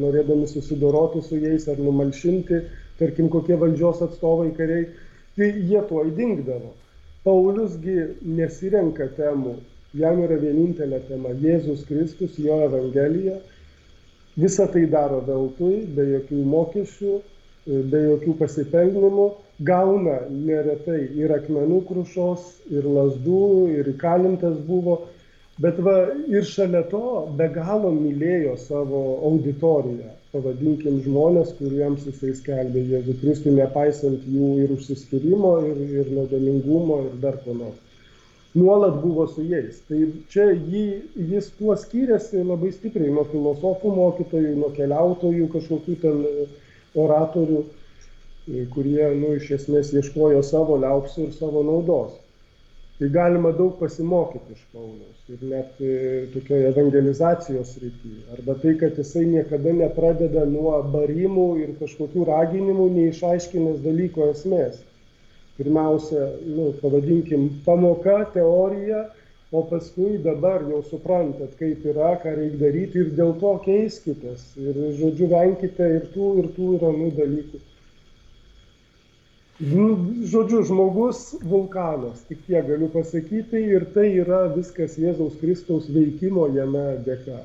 norėdami 0.00 0.48
susidoroti 0.50 1.22
su 1.22 1.38
jais 1.38 1.68
ar 1.70 1.78
numalšinti, 1.78 2.62
tarkim, 2.98 3.28
kokie 3.30 3.58
valdžios 3.60 4.02
atstovai 4.06 4.50
kariai, 4.56 4.88
tai 5.36 5.52
jie 5.68 5.82
tuo 5.88 6.02
įdingdavo. 6.08 6.72
Pauliusgi 7.22 7.98
nesirenka 8.26 9.06
temų, 9.18 9.54
jam 9.98 10.22
yra 10.24 10.40
vienintelė 10.42 11.02
tema- 11.06 11.34
Jėzus 11.44 11.84
Kristus, 11.86 12.38
jo 12.38 12.58
Evangelija. 12.66 13.38
Visą 14.42 14.66
tai 14.72 14.86
daro 14.90 15.20
veltui, 15.26 15.84
be 15.94 16.08
jokių 16.16 16.42
mokesčių, 16.54 17.20
be 17.66 18.00
jokių 18.08 18.34
pasipelnimų, 18.40 19.26
gauna 19.62 20.18
neretai 20.30 21.02
ir 21.18 21.34
akmenų 21.36 21.82
krušos, 21.86 22.48
ir 22.74 22.86
lasdų, 22.88 23.42
ir 23.76 23.92
įkalintas 23.92 24.56
buvo, 24.66 24.98
bet 25.62 25.78
va 25.78 25.96
ir 26.32 26.48
šalia 26.48 26.82
to 26.90 27.28
be 27.38 27.46
galo 27.54 27.92
mylėjo 27.94 28.56
savo 28.64 29.02
auditoriją, 29.28 30.10
pavadinkim 30.32 30.98
žmonės, 31.04 31.54
kuriems 31.60 32.08
jisai 32.08 32.34
skelbė 32.40 32.82
Jėzų 32.96 33.14
Kristų, 33.20 33.54
nepaisant 33.60 34.26
jų 34.26 34.50
ir 34.64 34.74
užsiskirimo, 34.74 35.54
ir, 35.68 35.80
ir 36.02 36.12
nuodėmingumo, 36.16 37.02
ir 37.06 37.16
dar 37.22 37.38
ko 37.44 37.54
nors. 37.54 37.78
Nuolat 38.52 38.98
buvo 39.00 39.24
su 39.32 39.46
jais. 39.48 39.78
Tai 39.88 39.98
čia 40.32 40.50
jį, 40.52 40.82
jis 41.30 41.46
tuo 41.56 41.72
skyrėsi 41.80 42.42
labai 42.44 42.72
stipriai 42.74 43.12
nuo 43.14 43.22
filosofų 43.30 43.92
mokytojų, 43.96 44.50
nuo 44.58 44.68
keliautojų, 44.76 45.46
kažkokių 45.54 45.94
ten 46.02 46.18
oratorių, 46.98 47.62
e, 47.62 48.66
kurie 48.74 49.06
nu, 49.20 49.36
iš 49.38 49.50
esmės 49.58 49.92
ieškojo 49.96 50.42
savo 50.46 50.78
liaupsų 50.82 51.28
ir 51.28 51.32
savo 51.38 51.62
naudos. 51.66 52.18
Tai 52.98 53.08
galima 53.10 53.50
daug 53.56 53.78
pasimokyti 53.80 54.54
iš 54.54 54.60
Pauliaus 54.70 55.30
ir 55.32 55.40
net 55.50 55.80
e, 55.82 55.94
tokioje 56.34 56.68
evangelizacijos 56.68 57.72
rytyje. 57.82 58.20
Arba 58.36 58.54
tai, 58.62 58.76
kad 58.78 58.98
jisai 59.00 59.24
niekada 59.26 59.72
nepradeda 59.74 60.44
nuo 60.46 60.76
barimų 60.92 61.46
ir 61.64 61.72
kažkokių 61.80 62.26
raginimų, 62.28 62.86
neišaiškinęs 62.98 63.80
dalyko 63.86 64.28
esmės. 64.34 64.82
Pirmiausia, 65.56 66.28
nu, 66.46 66.68
pavadinkim, 66.82 67.48
pamoka, 67.66 68.20
teorija, 68.36 69.02
o 69.52 69.62
paskui 69.68 70.16
dabar 70.24 70.64
jau 70.68 70.80
suprantat, 70.88 71.52
kaip 71.60 71.84
yra, 71.92 72.14
ką 72.22 72.32
reikia 72.38 72.60
daryti 72.62 73.02
ir 73.02 73.12
dėl 73.18 73.34
to 73.42 73.52
keiskitės. 73.66 74.46
Ir, 74.56 74.78
žodžiu, 75.00 75.28
venkite 75.32 75.88
ir 75.98 76.08
tų, 76.14 76.30
ir 76.42 76.50
tų 76.56 76.72
ir 76.78 76.86
anų 76.88 77.10
dalykų. 77.20 77.62
Nu, 79.62 79.88
žodžiu, 80.32 80.62
žmogus 80.66 81.24
vulkanas, 81.44 82.24
tik 82.28 82.40
tiek 82.48 82.64
galiu 82.66 82.88
pasakyti, 82.94 83.60
ir 83.76 83.84
tai 83.94 84.08
yra 84.24 84.46
viskas 84.56 84.96
Jėzaus 84.98 85.36
Kristaus 85.42 85.90
veikimo 85.92 86.48
jame 86.56 86.86
dėka 87.06 87.44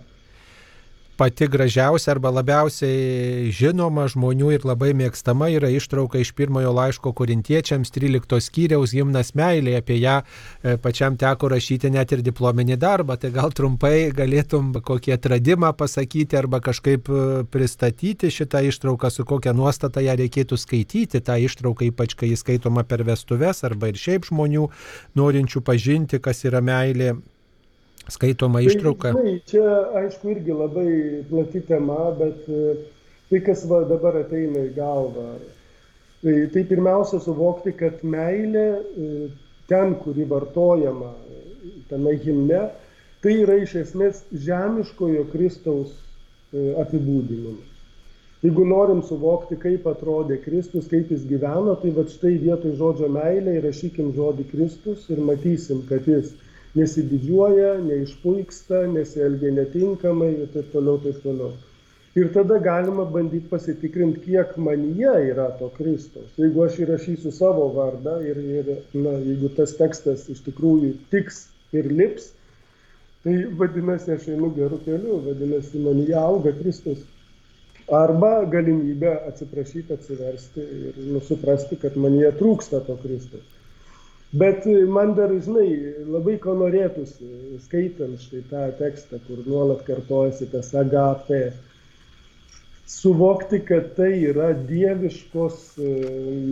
pati 1.18 1.48
gražiausia 1.48 2.12
arba 2.14 2.30
labiausiai 2.30 3.50
žinoma 3.56 4.06
žmonių 4.12 4.52
ir 4.54 4.66
labai 4.70 4.92
mėgstama 4.98 5.50
yra 5.50 5.70
ištrauka 5.74 6.22
iš 6.22 6.32
pirmojo 6.38 6.70
laiško 6.78 7.14
korintiečiams 7.18 7.90
13 7.96 8.38
skyriaus 8.46 8.94
gimnas 8.94 9.34
meilė, 9.38 9.80
apie 9.80 9.98
ją 9.98 10.20
e, 10.22 10.76
pačiam 10.82 11.18
teko 11.18 11.50
rašyti 11.54 11.90
net 11.94 12.14
ir 12.14 12.22
diplominį 12.26 12.78
darbą, 12.82 13.18
tai 13.18 13.32
gal 13.34 13.56
trumpai 13.58 14.12
galėtum 14.14 14.70
kokį 14.78 15.16
atradimą 15.18 15.72
pasakyti 15.80 16.38
arba 16.38 16.62
kažkaip 16.62 17.10
e, 17.10 17.24
pristatyti 17.50 18.30
šitą 18.34 18.62
ištrauką, 18.70 19.10
su 19.14 19.26
kokia 19.26 19.56
nuostata 19.58 20.04
ją 20.06 20.14
reikėtų 20.22 20.60
skaityti, 20.62 21.24
tą 21.26 21.40
ištrauką 21.48 21.90
ypač 21.90 22.14
kai 22.20 22.30
įskaitoma 22.36 22.86
per 22.86 23.02
vestuves 23.08 23.64
arba 23.66 23.90
ir 23.90 23.98
šiaip 23.98 24.30
žmonių 24.30 24.70
norinčių 25.18 25.66
pažinti, 25.66 26.22
kas 26.22 26.46
yra 26.46 26.62
meilė 26.62 27.16
skaitoma 28.14 28.62
ištrauka. 28.66 29.14
Tai, 29.14 29.24
tai 29.24 29.36
čia, 29.50 29.66
aišku, 30.02 30.32
irgi 30.36 30.56
labai 30.56 30.90
plati 31.30 31.62
tema, 31.68 32.00
bet 32.18 32.48
e, 32.50 32.78
tai, 33.30 33.42
kas 33.46 33.66
va, 33.70 33.84
dabar 33.90 34.22
ateina 34.24 34.66
į 34.68 34.74
galvą, 34.78 35.28
tai, 36.24 36.36
tai 36.54 36.66
pirmiausia 36.72 37.22
suvokti, 37.24 37.76
kad 37.80 38.04
meilė 38.08 38.68
e, 38.74 39.14
ten, 39.72 39.96
kuri 40.04 40.28
vartojama 40.30 41.14
tame 41.90 42.18
himne, 42.24 42.68
tai 43.24 43.40
yra 43.44 43.58
iš 43.64 43.76
esmės 43.84 44.22
žemiškojo 44.32 45.26
Kristaus 45.34 45.92
e, 45.92 46.72
apibūdinimas. 46.84 47.74
Jeigu 48.46 48.68
norim 48.70 49.00
suvokti, 49.02 49.56
kaip 49.58 49.88
atrodė 49.90 50.38
Kristus, 50.44 50.86
kaip 50.92 51.10
jis 51.10 51.24
gyveno, 51.26 51.74
tai 51.82 51.90
va 51.96 52.04
štai 52.06 52.36
vietoj 52.38 52.76
žodžio 52.78 53.08
meilė 53.10 53.56
įrašykim 53.58 54.12
žodį 54.14 54.46
Kristus 54.52 55.08
ir 55.10 55.24
matysim, 55.26 55.82
kad 55.90 56.06
jis 56.06 56.36
nesididžiuoja, 56.76 57.78
neišpuiksta, 57.86 58.84
nesielgia 58.92 59.54
netinkamai 59.56 60.34
ir 60.34 60.54
taip 60.54 60.70
toliau, 60.74 61.00
taip 61.04 61.24
toliau. 61.24 61.54
Ir 62.18 62.32
tada 62.34 62.58
galima 62.58 63.06
bandyti 63.06 63.46
pasitikrinti, 63.50 64.24
kiek 64.26 64.56
manyje 64.58 65.12
yra 65.32 65.52
to 65.60 65.68
Kristaus. 65.76 66.32
Jeigu 66.42 66.64
aš 66.66 66.80
įrašysiu 66.82 67.34
savo 67.36 67.68
vardą 67.76 68.16
ir, 68.26 68.40
ir 68.42 68.72
na, 68.98 69.14
jeigu 69.22 69.52
tas 69.60 69.76
tekstas 69.78 70.24
iš 70.34 70.42
tikrųjų 70.48 70.96
tiks 71.14 71.44
ir 71.78 71.92
lips, 71.94 72.32
tai 73.22 73.36
vadinasi, 73.60 74.16
aš 74.16 74.32
einu 74.34 74.50
gerų 74.56 74.82
kelių, 74.88 75.20
vadinasi, 75.28 75.84
manyje 75.84 76.18
auga 76.18 76.56
Kristus. 76.58 77.06
Arba 77.94 78.32
galimybė 78.52 79.14
atsiprašyti, 79.30 79.94
atsiversti 79.96 80.66
ir 80.90 80.98
nusuprasti, 81.14 81.78
kad 81.84 81.96
manyje 82.02 82.34
trūksta 82.42 82.82
to 82.88 82.98
Kristaus. 83.04 83.46
Bet 84.32 84.66
man 84.66 85.14
dar, 85.16 85.32
žinai, 85.40 85.70
labai 86.12 86.36
ko 86.44 86.52
norėtųsi, 86.60 87.30
skaitant 87.64 88.20
štai 88.20 88.42
tą 88.50 88.66
tekstą, 88.76 89.22
kur 89.24 89.40
nuolat 89.46 89.86
kartojasi 89.88 90.50
tas 90.52 90.74
agape, 90.76 91.54
suvokti, 92.92 93.62
kad 93.64 93.94
tai 93.96 94.12
yra 94.28 94.50
dieviškos 94.68 95.62
e, 95.80 95.94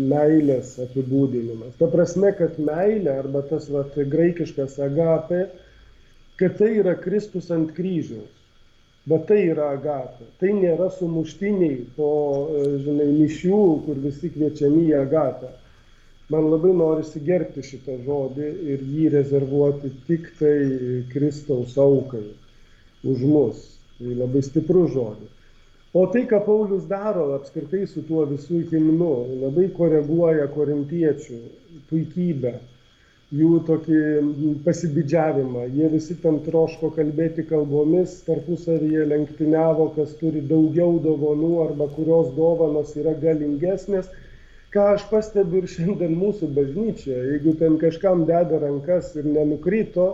meilės 0.08 0.78
apibūdinimas. 0.86 1.76
Ta 1.82 1.90
prasme, 1.92 2.32
kad 2.40 2.56
meilė 2.64 3.18
arba 3.26 3.44
tas 3.50 3.68
vat, 3.68 4.00
graikiškas 4.16 4.80
agape, 4.88 5.44
kad 6.40 6.56
tai 6.56 6.72
yra 6.80 6.96
Kristus 6.96 7.52
ant 7.52 7.76
kryžiaus. 7.76 8.32
Bet 9.06 9.28
tai 9.28 9.42
yra 9.50 9.74
agata. 9.76 10.24
Tai 10.40 10.56
nėra 10.56 10.88
sumuštiniai 10.96 11.84
po, 12.00 12.16
e, 12.56 12.66
žinai, 12.88 13.12
mišių, 13.20 13.62
kur 13.84 14.00
visi 14.08 14.32
kviečiami 14.32 14.88
į 14.94 14.98
agatą 15.04 15.52
man 16.34 16.50
labai 16.50 16.74
norisi 16.74 17.22
gerbti 17.26 17.64
šitą 17.66 18.00
žodį 18.06 18.50
ir 18.74 18.84
jį 18.96 19.10
rezervuoti 19.14 19.92
tik 20.08 20.32
tai 20.40 20.58
Kristaus 21.12 21.78
aukai 21.78 22.26
už 23.06 23.26
mus. 23.30 23.64
Tai 24.00 24.16
labai 24.20 24.42
stiprus 24.44 24.92
žodis. 24.92 25.32
O 25.96 26.02
tai, 26.12 26.26
ką 26.28 26.42
Paulius 26.44 26.88
daro 26.90 27.30
apskritai 27.38 27.86
su 27.88 28.02
tuo 28.04 28.26
visų 28.28 28.66
himnu, 28.68 29.12
labai 29.46 29.70
koreguoja 29.78 30.50
korintiečių 30.52 31.38
puikybę, 31.88 32.52
jų 33.40 33.52
tokį 33.70 34.02
pasididžiavimą. 34.66 35.64
Jie 35.78 35.88
visi 35.94 36.18
ten 36.26 36.42
troško 36.44 36.90
kalbėti 36.98 37.46
kalbomis, 37.48 38.18
tarpusavyje 38.28 39.06
lenktyniavo, 39.14 39.88
kas 39.96 40.12
turi 40.20 40.44
daugiau 40.50 41.00
dovanų 41.06 41.54
arba 41.70 41.88
kurios 41.96 42.34
dovanos 42.36 42.92
yra 43.00 43.16
galingesnės 43.24 44.12
ką 44.76 44.86
aš 44.94 45.06
pastebiu 45.08 45.62
ir 45.64 45.70
šiandien 45.72 46.16
mūsų 46.20 46.50
bažnyčioje, 46.56 47.20
jeigu 47.32 47.56
ten 47.62 47.78
kažkam 47.80 48.26
deda 48.28 48.60
rankas 48.60 49.14
ir 49.16 49.28
nenukrito, 49.30 50.08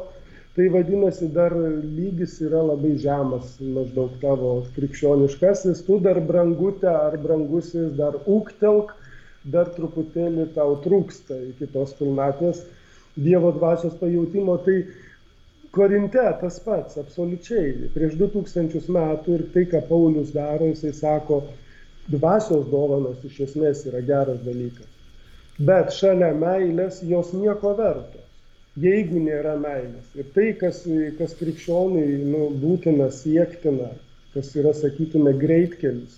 tai 0.56 0.68
vadinasi 0.70 1.32
dar 1.34 1.56
lygis 1.56 2.36
yra 2.46 2.62
labai 2.68 2.92
žemas, 3.02 3.56
maždaug 3.62 4.18
tavo 4.22 4.52
krikščioniškasis, 4.76 5.82
tu 5.88 5.98
dar 6.06 6.20
brangutė 6.28 6.92
ar 6.92 7.18
brangusis 7.24 7.90
dar 7.98 8.20
ūktelk, 8.22 8.92
dar 9.54 9.72
truputėlį 9.78 10.52
tau 10.58 10.76
trūksta 10.84 11.40
iki 11.54 11.72
tos 11.74 11.96
pilnatės 11.98 12.62
Dievo 13.12 13.50
dvasios 13.52 13.98
pajūtimo. 14.00 14.54
Tai 14.64 14.76
Korinte 15.76 16.22
tas 16.42 16.60
pats, 16.64 16.98
absoliučiai. 17.00 17.90
Prieš 17.96 18.18
2000 18.20 18.92
metų 18.92 19.36
ir 19.38 19.44
tai, 19.54 19.66
ką 19.72 19.82
Paulius 19.88 20.34
daro, 20.36 20.68
jisai 20.68 20.92
sako, 20.96 21.42
dvasios 22.10 22.66
dovanos 22.72 23.22
iš 23.28 23.40
esmės 23.48 23.86
yra 23.90 24.02
geras 24.06 24.42
dalykas. 24.46 24.88
Bet 25.62 25.92
šalia 25.94 26.32
meilės 26.34 27.02
jos 27.06 27.34
nieko 27.38 27.76
vertos, 27.78 28.26
jeigu 28.82 29.20
nėra 29.22 29.58
meilės. 29.62 30.08
Ir 30.18 30.32
tai, 30.36 30.48
kas, 30.58 30.82
kas 31.20 31.36
krikščioniai 31.38 32.18
nu, 32.24 32.48
būtina 32.64 33.12
siektina, 33.14 33.92
kas 34.34 34.56
yra, 34.56 34.74
sakytume, 34.74 35.36
greitkelis, 35.38 36.18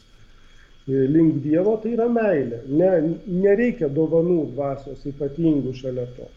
link 0.88 1.42
Dievo, 1.44 1.76
tai 1.82 1.96
yra 1.98 2.08
meilė. 2.12 2.62
Ne, 2.68 2.94
nereikia 3.28 3.90
dovanų 3.90 4.54
dvasios 4.54 5.04
ypatingų 5.10 5.74
šalia 5.80 6.08
to. 6.18 6.30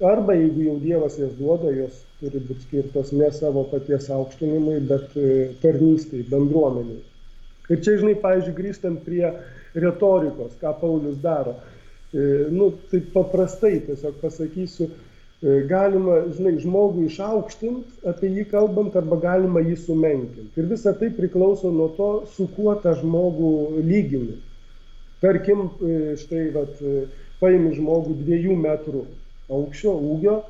Arba 0.00 0.32
jeigu 0.32 0.64
jau 0.64 0.76
Dievas 0.80 1.18
jas 1.20 1.32
duoda, 1.36 1.70
jos 1.76 1.98
turi 2.20 2.40
būti 2.40 2.64
skirtos 2.64 3.10
ne 3.12 3.28
savo 3.36 3.66
paties 3.68 4.08
aukštinimui, 4.14 4.78
bet 4.88 5.16
e, 5.20 5.50
tarnystai, 5.60 6.22
bendruomeniai. 6.30 7.02
Ir 7.70 7.82
čia, 7.84 7.98
žinai, 8.00 8.16
pavyzdžiui, 8.18 8.56
grįžtant 8.56 9.04
prie 9.06 9.28
retorikos, 9.78 10.56
ką 10.60 10.74
Paulius 10.80 11.20
daro. 11.22 11.54
E, 12.10 12.48
nu, 12.50 12.72
tai 12.90 13.00
paprastai 13.14 13.76
tiesiog 13.86 14.18
pasakysiu, 14.22 14.88
e, 14.90 15.60
galima, 15.70 16.24
žinai, 16.34 16.56
žmogų 16.62 17.06
išaukštinti, 17.06 18.02
apie 18.10 18.32
jį 18.34 18.48
kalbant, 18.50 18.98
arba 18.98 19.20
galima 19.22 19.62
jį 19.62 19.78
sumenkinti. 19.86 20.50
Ir 20.58 20.70
visa 20.72 20.96
tai 20.98 21.12
priklauso 21.14 21.70
nuo 21.70 21.88
to, 21.94 22.10
su 22.34 22.48
kuo 22.56 22.74
tą 22.82 22.96
žmogų 22.98 23.54
lygini. 23.86 24.40
Tarkim, 25.20 25.66
štai, 26.16 26.46
vat, 26.54 26.78
paimi 27.40 27.74
žmogų 27.76 28.16
dviejų 28.22 28.56
metrų 28.60 29.04
aukščio, 29.50 29.92
ūgio. 30.14 30.40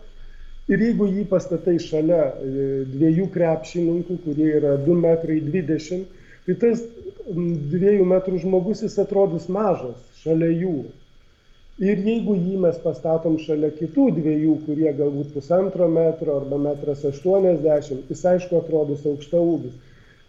Ir 0.70 0.82
jeigu 0.84 1.08
jį 1.10 1.24
pastatai 1.30 1.76
šalia 1.82 2.20
e, 2.30 2.66
dviejų 2.92 3.26
krepšininkų, 3.34 4.18
kurie 4.26 4.50
yra 4.60 4.76
2,20 4.84 5.96
m, 5.96 6.04
tai 6.46 6.56
tas 6.62 6.84
2 7.30 7.92
m 8.02 8.16
žmogus 8.42 8.82
jis 8.82 8.96
atrodys 8.98 9.46
mažas 9.48 9.98
šalia 10.22 10.50
jų. 10.62 10.78
Ir 11.80 12.00
jeigu 12.04 12.34
jį 12.36 12.56
mes 12.60 12.80
pastatom 12.82 13.36
šalia 13.40 13.70
kitų 13.76 14.06
dviejų, 14.16 14.56
kurie 14.66 14.90
galbūt 14.98 15.30
pusantro 15.36 15.86
metro 15.88 16.40
arba 16.40 16.58
metras 16.60 17.04
80, 17.08 18.10
jis 18.10 18.24
aišku 18.32 18.58
atrodys 18.58 19.06
aukšta 19.06 19.40
ūgis. 19.52 19.78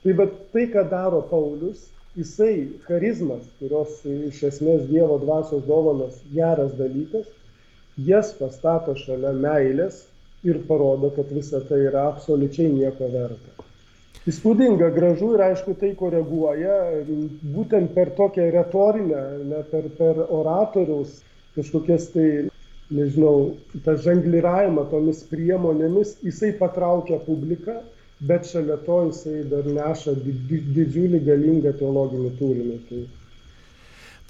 Tai 0.03 0.15
bet 0.21 0.37
tai, 0.53 0.67
ką 0.75 0.85
daro 0.93 1.23
Paulius, 1.31 1.89
jisai 2.15 2.53
charizmas, 2.85 3.43
kurios 3.59 3.97
iš 4.05 4.43
esmės 4.51 4.85
Dievo 4.87 5.17
dvasios 5.25 5.65
dovanas 5.67 6.21
geras 6.37 6.71
dalykas, 6.79 7.27
jas 8.11 8.31
pastato 8.37 8.95
šalia 9.01 9.33
meilės 9.35 10.05
ir 10.47 10.61
parodo, 10.69 11.11
kad 11.17 11.33
visa 11.35 11.59
tai 11.67 11.83
yra 11.89 12.07
absoliučiai 12.13 12.71
nieko 12.71 13.11
verta. 13.11 13.70
Įspūdinga, 14.29 14.91
gražu 14.93 15.31
ir 15.33 15.41
aišku 15.47 15.73
tai 15.81 15.95
koreguoja, 15.97 16.75
būtent 17.55 17.95
per 17.95 18.11
tokią 18.17 18.51
retorinę, 18.53 19.21
ne, 19.49 19.61
per, 19.71 19.87
per 19.97 20.19
oratoriaus 20.27 21.15
kažkokias 21.55 22.11
tai, 22.13 22.27
nežinau, 22.93 23.55
tą 23.87 23.95
žengliravimą 24.03 24.83
tomis 24.91 25.23
priemonėmis, 25.31 26.19
jisai 26.27 26.51
patraukia 26.59 27.17
publiką, 27.25 27.79
bet 28.29 28.45
šalia 28.45 28.77
to 28.85 28.99
jisai 29.07 29.41
dar 29.49 29.65
neša 29.65 30.13
didžiulį 30.21 31.23
galingą 31.25 31.73
teologinį 31.81 32.31
turinį. 32.37 32.77
Tai 32.91 33.01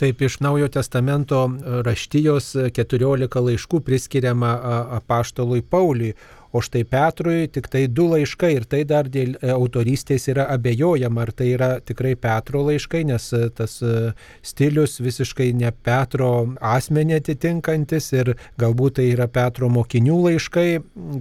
Taip 0.01 0.21
iš 0.25 0.39
Naujo 0.41 0.65
testamento 0.73 1.43
raštijos 1.85 2.55
14 2.73 3.35
laiškų 3.45 3.79
priskiriama 3.85 4.55
apaštalui 4.97 5.61
Pauliui, 5.61 6.15
o 6.51 6.61
štai 6.65 6.81
Petrui 6.89 7.45
tik 7.53 7.69
tai 7.69 7.83
du 7.87 8.07
laiškai 8.09 8.49
ir 8.55 8.65
tai 8.71 8.81
dar 8.89 9.05
dėl 9.13 9.35
e, 9.37 9.51
autorystės 9.53 10.25
yra 10.33 10.47
abejojama, 10.55 11.21
ar 11.27 11.31
tai 11.37 11.51
yra 11.53 11.69
tikrai 11.85 12.15
Petro 12.19 12.63
laiškai, 12.67 13.03
nes 13.11 13.29
e, 13.37 13.43
tas 13.55 13.77
e, 13.85 14.11
stilius 14.41 14.97
visiškai 15.05 15.51
ne 15.61 15.69
Petro 15.71 16.31
asmenį 16.73 17.19
atitinkantis 17.21 18.11
ir 18.17 18.33
galbūt 18.57 18.97
tai 18.99 19.11
yra 19.13 19.29
Petro 19.31 19.69
mokinių 19.69 20.17
laiškai, 20.25 20.69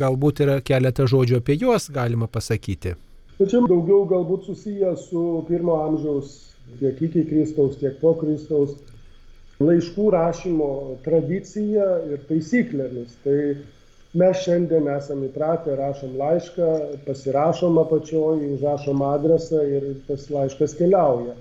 galbūt 0.01 0.45
yra 0.47 0.61
keletą 0.64 1.05
žodžių 1.11 1.43
apie 1.45 1.61
juos 1.61 1.93
galima 1.95 2.33
pasakyti. 2.33 2.97
Tačiau 3.37 3.69
daugiau 3.69 4.07
galbūt 4.09 4.49
susiję 4.49 4.97
su 5.01 5.45
pirmo 5.49 5.83
amžiaus 5.85 6.50
tiek 6.79 7.03
iki 7.09 7.27
Kristaus, 7.29 7.77
tiek 7.81 7.99
po 8.01 8.15
Kristaus 8.21 8.77
laiškų 9.61 10.07
rašymo 10.15 10.71
tradicija 11.05 11.87
ir 12.09 12.23
taisyklėmis. 12.29 13.19
Tai 13.25 13.37
mes 14.21 14.41
šiandien 14.45 14.89
esame 14.95 15.29
įpratę, 15.29 15.77
rašom 15.79 16.17
laišką, 16.21 16.71
pasirašom 17.07 17.79
apačioj, 17.85 18.41
užrašom 18.57 19.05
adresą 19.11 19.63
ir 19.77 19.93
tas 20.09 20.27
laiškas 20.33 20.75
keliauja. 20.81 21.37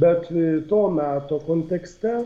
Bet 0.00 0.26
to 0.70 0.80
meto 0.90 1.38
kontekste, 1.46 2.24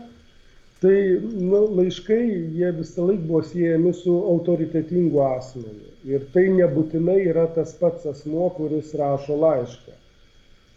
tai 0.81 0.97
nu, 1.21 1.65
laiškai 1.77 2.23
jie 2.55 2.71
visą 2.79 3.05
laiką 3.11 3.27
buvo 3.27 3.43
siejami 3.45 3.93
su 3.93 4.15
autoritetingu 4.33 5.21
asmeniu. 5.27 5.93
Ir 6.07 6.23
tai 6.33 6.47
nebūtinai 6.55 7.19
yra 7.27 7.45
tas 7.53 7.75
pats 7.77 8.07
asmo, 8.09 8.47
kuris 8.55 8.95
rašo 8.97 9.35
laišką. 9.43 9.98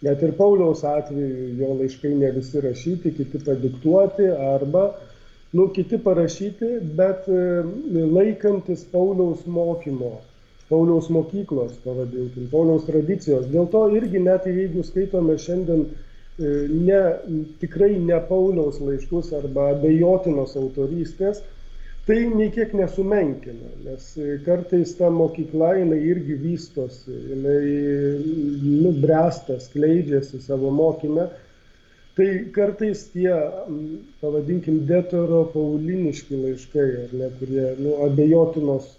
Net 0.03 0.23
ir 0.23 0.33
Pauliaus 0.35 0.83
atveju 0.83 1.53
jo 1.61 1.75
laiškai 1.79 2.11
ne 2.19 2.33
visi 2.35 2.61
rašyti, 2.61 3.13
kiti 3.15 3.39
padiktuoti 3.47 4.27
arba, 4.35 4.89
nu, 5.53 5.69
kiti 5.77 5.99
parašyti, 6.03 6.71
bet 6.99 7.29
e, 7.31 7.43
laikantis 8.17 8.83
Pauliaus 8.91 9.47
mokymo, 9.47 10.17
Pauliaus 10.73 11.11
mokyklos, 11.13 11.77
pavadinkim, 11.85 12.49
Pauliaus 12.51 12.89
tradicijos. 12.89 13.47
Dėl 13.53 13.69
to 13.71 13.85
irgi 13.95 14.25
net 14.25 14.49
jeigu 14.51 14.83
skaitome 14.89 15.39
šiandien 15.39 15.87
e, 15.87 16.53
ne, 16.73 17.03
tikrai 17.63 17.93
ne 18.03 18.19
Pauliaus 18.27 18.83
laiškus 18.83 19.31
arba 19.39 19.71
abejotinos 19.77 20.57
autorystės, 20.59 21.45
tai 22.07 22.19
nei 22.35 22.51
kiek 22.51 22.73
nesumenkina, 22.75 23.69
nes 23.87 24.09
kartais 24.47 24.97
ta 24.99 25.11
mokykla, 25.11 25.75
jinai 25.79 26.01
irgi 26.11 26.35
vystosi, 26.41 27.15
jinai 27.31 27.63
nubręsta, 28.83 29.61
skleidžiasi 29.63 30.43
savo 30.43 30.73
mokymę. 30.75 31.29
Tai 32.17 32.27
kartais 32.53 33.07
tie, 33.15 33.33
pavadinkim, 34.21 34.83
detoro 34.89 35.47
pauliniški 35.55 36.41
laiškai, 36.43 36.89
ar 37.07 37.15
ne, 37.21 37.31
kurie 37.39 37.71
nu, 37.79 37.95
abejotinos 38.05 38.91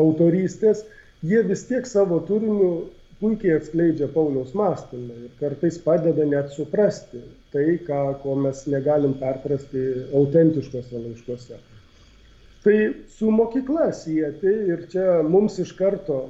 autorystės, 0.00 0.82
jie 1.22 1.44
vis 1.46 1.62
tiek 1.68 1.86
savo 1.86 2.18
turiniu 2.26 2.72
puikiai 3.20 3.58
atskleidžia 3.60 4.08
Pauliaus 4.14 4.54
mąstymą 4.56 5.18
ir 5.26 5.32
kartais 5.38 5.76
padeda 5.84 6.24
net 6.26 6.50
suprasti 6.56 7.20
tai, 7.52 7.76
ką, 7.86 8.00
ko 8.22 8.34
mes 8.46 8.64
negalim 8.72 9.12
perprasti 9.20 9.84
autentiškose 10.16 11.04
laiškuose. 11.04 11.60
Tai 12.64 12.76
su 13.08 13.30
mokykla 13.32 13.88
sieti 13.96 14.50
ir 14.68 14.84
čia 14.92 15.20
mums 15.24 15.54
iš 15.62 15.70
karto 15.78 16.20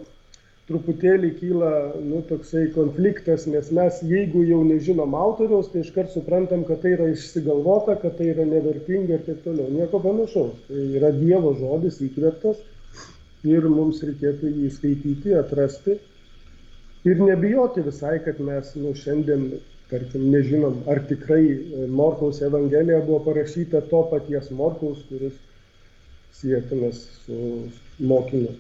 truputėlį 0.71 1.31
kyla 1.41 1.71
nu, 1.99 2.21
toksai 2.29 2.69
konfliktas, 2.77 3.49
nes 3.51 3.73
mes 3.75 3.97
jeigu 4.07 4.45
jau 4.47 4.61
nežinom 4.67 5.17
autoriaus, 5.19 5.73
tai 5.73 5.83
iškart 5.83 6.13
suprantam, 6.15 6.63
kad 6.69 6.85
tai 6.85 6.93
yra 6.95 7.09
išsigalvota, 7.11 7.97
kad 8.05 8.15
tai 8.21 8.29
yra 8.31 8.47
nevertinga 8.47 9.17
ir 9.17 9.25
taip 9.27 9.43
toliau. 9.47 9.67
Nieko 9.75 9.99
panašaus. 10.05 10.63
Tai 10.69 10.85
yra 11.01 11.11
Dievo 11.17 11.57
žodis 11.59 11.99
įkvėptas 12.07 12.63
ir 13.51 13.67
mums 13.73 13.99
reikėtų 14.07 14.55
jį 14.61 14.71
skaityti, 14.77 15.35
atrasti 15.35 15.99
ir 17.11 17.27
nebijoti 17.27 17.83
visai, 17.91 18.21
kad 18.23 18.39
mes 18.39 18.71
nu, 18.79 18.95
šiandien, 18.95 19.49
tarkim, 19.91 20.31
nežinom, 20.31 20.85
ar 20.87 21.03
tikrai 21.11 21.43
Morkaus 21.91 22.39
Evangelija 22.47 23.03
buvo 23.03 23.25
parašyta 23.27 23.83
to 23.91 24.07
paties 24.13 24.53
Morkaus, 24.55 25.03
kuris 25.11 25.35
sietinas 26.41 27.05
su 27.25 27.39
mokiniu. 28.11 28.57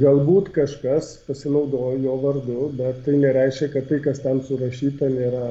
Galbūt 0.00 0.50
kažkas 0.56 1.08
pasinaudojo 1.26 1.98
jo 2.00 2.18
vardu, 2.22 2.60
bet 2.78 3.02
tai 3.04 3.18
nereiškia, 3.20 3.68
kad 3.74 3.88
tai, 3.90 3.98
kas 4.04 4.22
ten 4.24 4.40
surašyta, 4.46 5.10
nėra, 5.12 5.48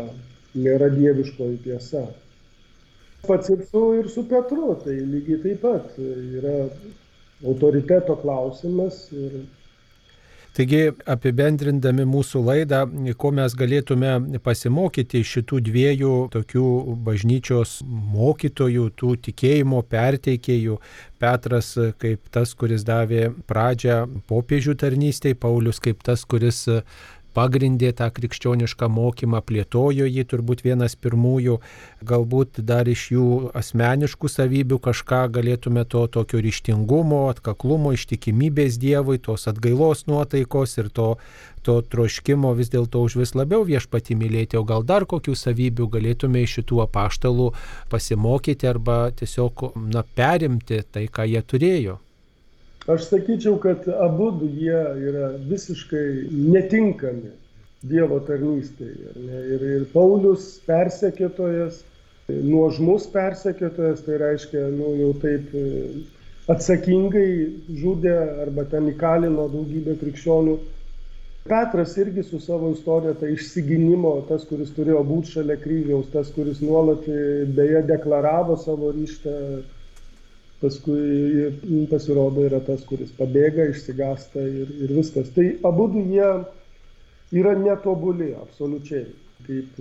nėra 0.58 0.90
dieviškoji 0.96 1.60
tiesa. 1.68 2.08
Pats 3.28 3.52
ir 3.54 3.62
su, 3.70 3.84
ir 4.00 4.10
su 4.10 4.24
Petru, 4.30 4.72
tai 4.82 4.98
lygiai 4.98 5.42
taip 5.44 5.62
pat 5.62 6.00
yra 6.02 6.58
autoriteto 7.46 8.18
klausimas 8.24 9.06
ir 9.14 9.44
Taigi, 10.56 10.86
apibendrindami 11.12 12.06
mūsų 12.08 12.40
laidą, 12.48 12.86
ko 13.20 13.34
mes 13.36 13.56
galėtume 13.60 14.40
pasimokyti 14.44 15.20
iš 15.20 15.34
šitų 15.38 15.60
dviejų 15.68 16.12
tokių 16.32 16.68
bažnyčios 17.04 17.82
mokytojų, 17.84 18.86
tų 18.96 19.18
tikėjimo 19.28 19.82
perteikėjų, 19.92 20.78
Petras 21.20 21.74
kaip 22.00 22.32
tas, 22.32 22.54
kuris 22.60 22.84
davė 22.88 23.30
pradžią 23.50 24.02
popiežių 24.30 24.76
tarnystėje, 24.80 25.38
Paulius 25.40 25.80
kaip 25.84 26.04
tas, 26.08 26.24
kuris 26.28 26.66
pagrindė 27.36 27.92
tą 27.98 28.08
krikščionišką 28.16 28.90
mokymą, 28.92 29.42
plėtojo 29.46 30.08
jį 30.08 30.24
turbūt 30.32 30.64
vienas 30.66 30.96
pirmųjų, 30.96 31.58
galbūt 32.08 32.62
dar 32.70 32.88
iš 32.92 33.08
jų 33.16 33.28
asmeniškų 33.62 34.32
savybių 34.32 34.80
kažką 34.88 35.22
galėtume 35.36 35.86
to 35.92 36.06
tokio 36.12 36.42
ryštingumo, 36.46 37.26
atkaklumo, 37.34 37.94
ištikimybės 37.98 38.80
Dievui, 38.82 39.20
tos 39.20 39.48
atgailos 39.52 40.06
nuotaikos 40.08 40.78
ir 40.80 40.90
to, 40.96 41.10
to 41.66 41.80
troškimo 41.82 42.54
vis 42.58 42.72
dėlto 42.74 43.04
už 43.06 43.20
vis 43.24 43.36
labiau 43.38 43.66
viešpati 43.68 44.18
mylėti, 44.20 44.60
o 44.60 44.64
gal 44.68 44.86
dar 44.88 45.08
kokių 45.10 45.36
savybių 45.36 45.90
galėtume 45.98 46.46
iš 46.46 46.60
šitų 46.60 46.86
apaštalų 46.86 47.52
pasimokyti 47.92 48.72
arba 48.72 49.10
tiesiog 49.20 49.70
na, 49.92 50.06
perimti 50.16 50.84
tai, 50.92 51.08
ką 51.12 51.28
jie 51.30 51.44
turėjo. 51.44 52.00
Aš 52.86 53.08
sakyčiau, 53.10 53.58
kad 53.58 53.88
abu 53.90 54.30
jie 54.46 54.82
yra 55.10 55.32
visiškai 55.50 56.30
netinkami 56.30 57.32
Dievo 57.86 58.20
tarnystėje. 58.26 59.12
Ir, 59.26 59.64
ir 59.78 59.84
Paulius 59.94 60.46
persekėtojas, 60.66 61.84
nuožmus 62.30 63.06
persekėtojas, 63.14 64.06
tai 64.06 64.20
reiškia, 64.22 64.64
nu, 64.74 64.94
jau 65.02 65.10
taip 65.22 65.52
e, 65.54 65.66
atsakingai 66.50 67.28
žudė 67.82 68.16
arba 68.46 68.66
ten 68.70 68.90
įkalino 68.94 69.46
daugybę 69.54 69.98
krikščionių. 70.02 70.56
Petras 71.46 71.94
irgi 72.02 72.24
su 72.26 72.40
savo 72.42 72.72
istorija, 72.74 73.14
tai 73.22 73.36
išsiginimo, 73.36 74.16
tas, 74.30 74.48
kuris 74.50 74.74
turėjo 74.78 75.04
būti 75.06 75.36
šalia 75.36 75.60
kryžiaus, 75.62 76.10
tas, 76.14 76.34
kuris 76.34 76.62
nuolat 76.66 77.06
e, 77.06 77.46
beje 77.58 77.86
deklaravo 77.90 78.58
savo 78.62 78.90
ryštą 78.94 79.38
paskui 80.62 81.50
pasirodo 81.92 82.46
yra 82.48 82.62
tas, 82.66 82.86
kuris 82.90 83.12
pabėga, 83.18 83.70
išsigasta 83.72 84.44
ir, 84.46 84.72
ir 84.86 84.96
viskas. 85.00 85.30
Tai 85.36 85.48
abu 85.68 85.90
jie 85.98 86.32
yra 87.42 87.56
netobuli, 87.60 88.34
absoliučiai. 88.46 89.06
Kaip 89.46 89.76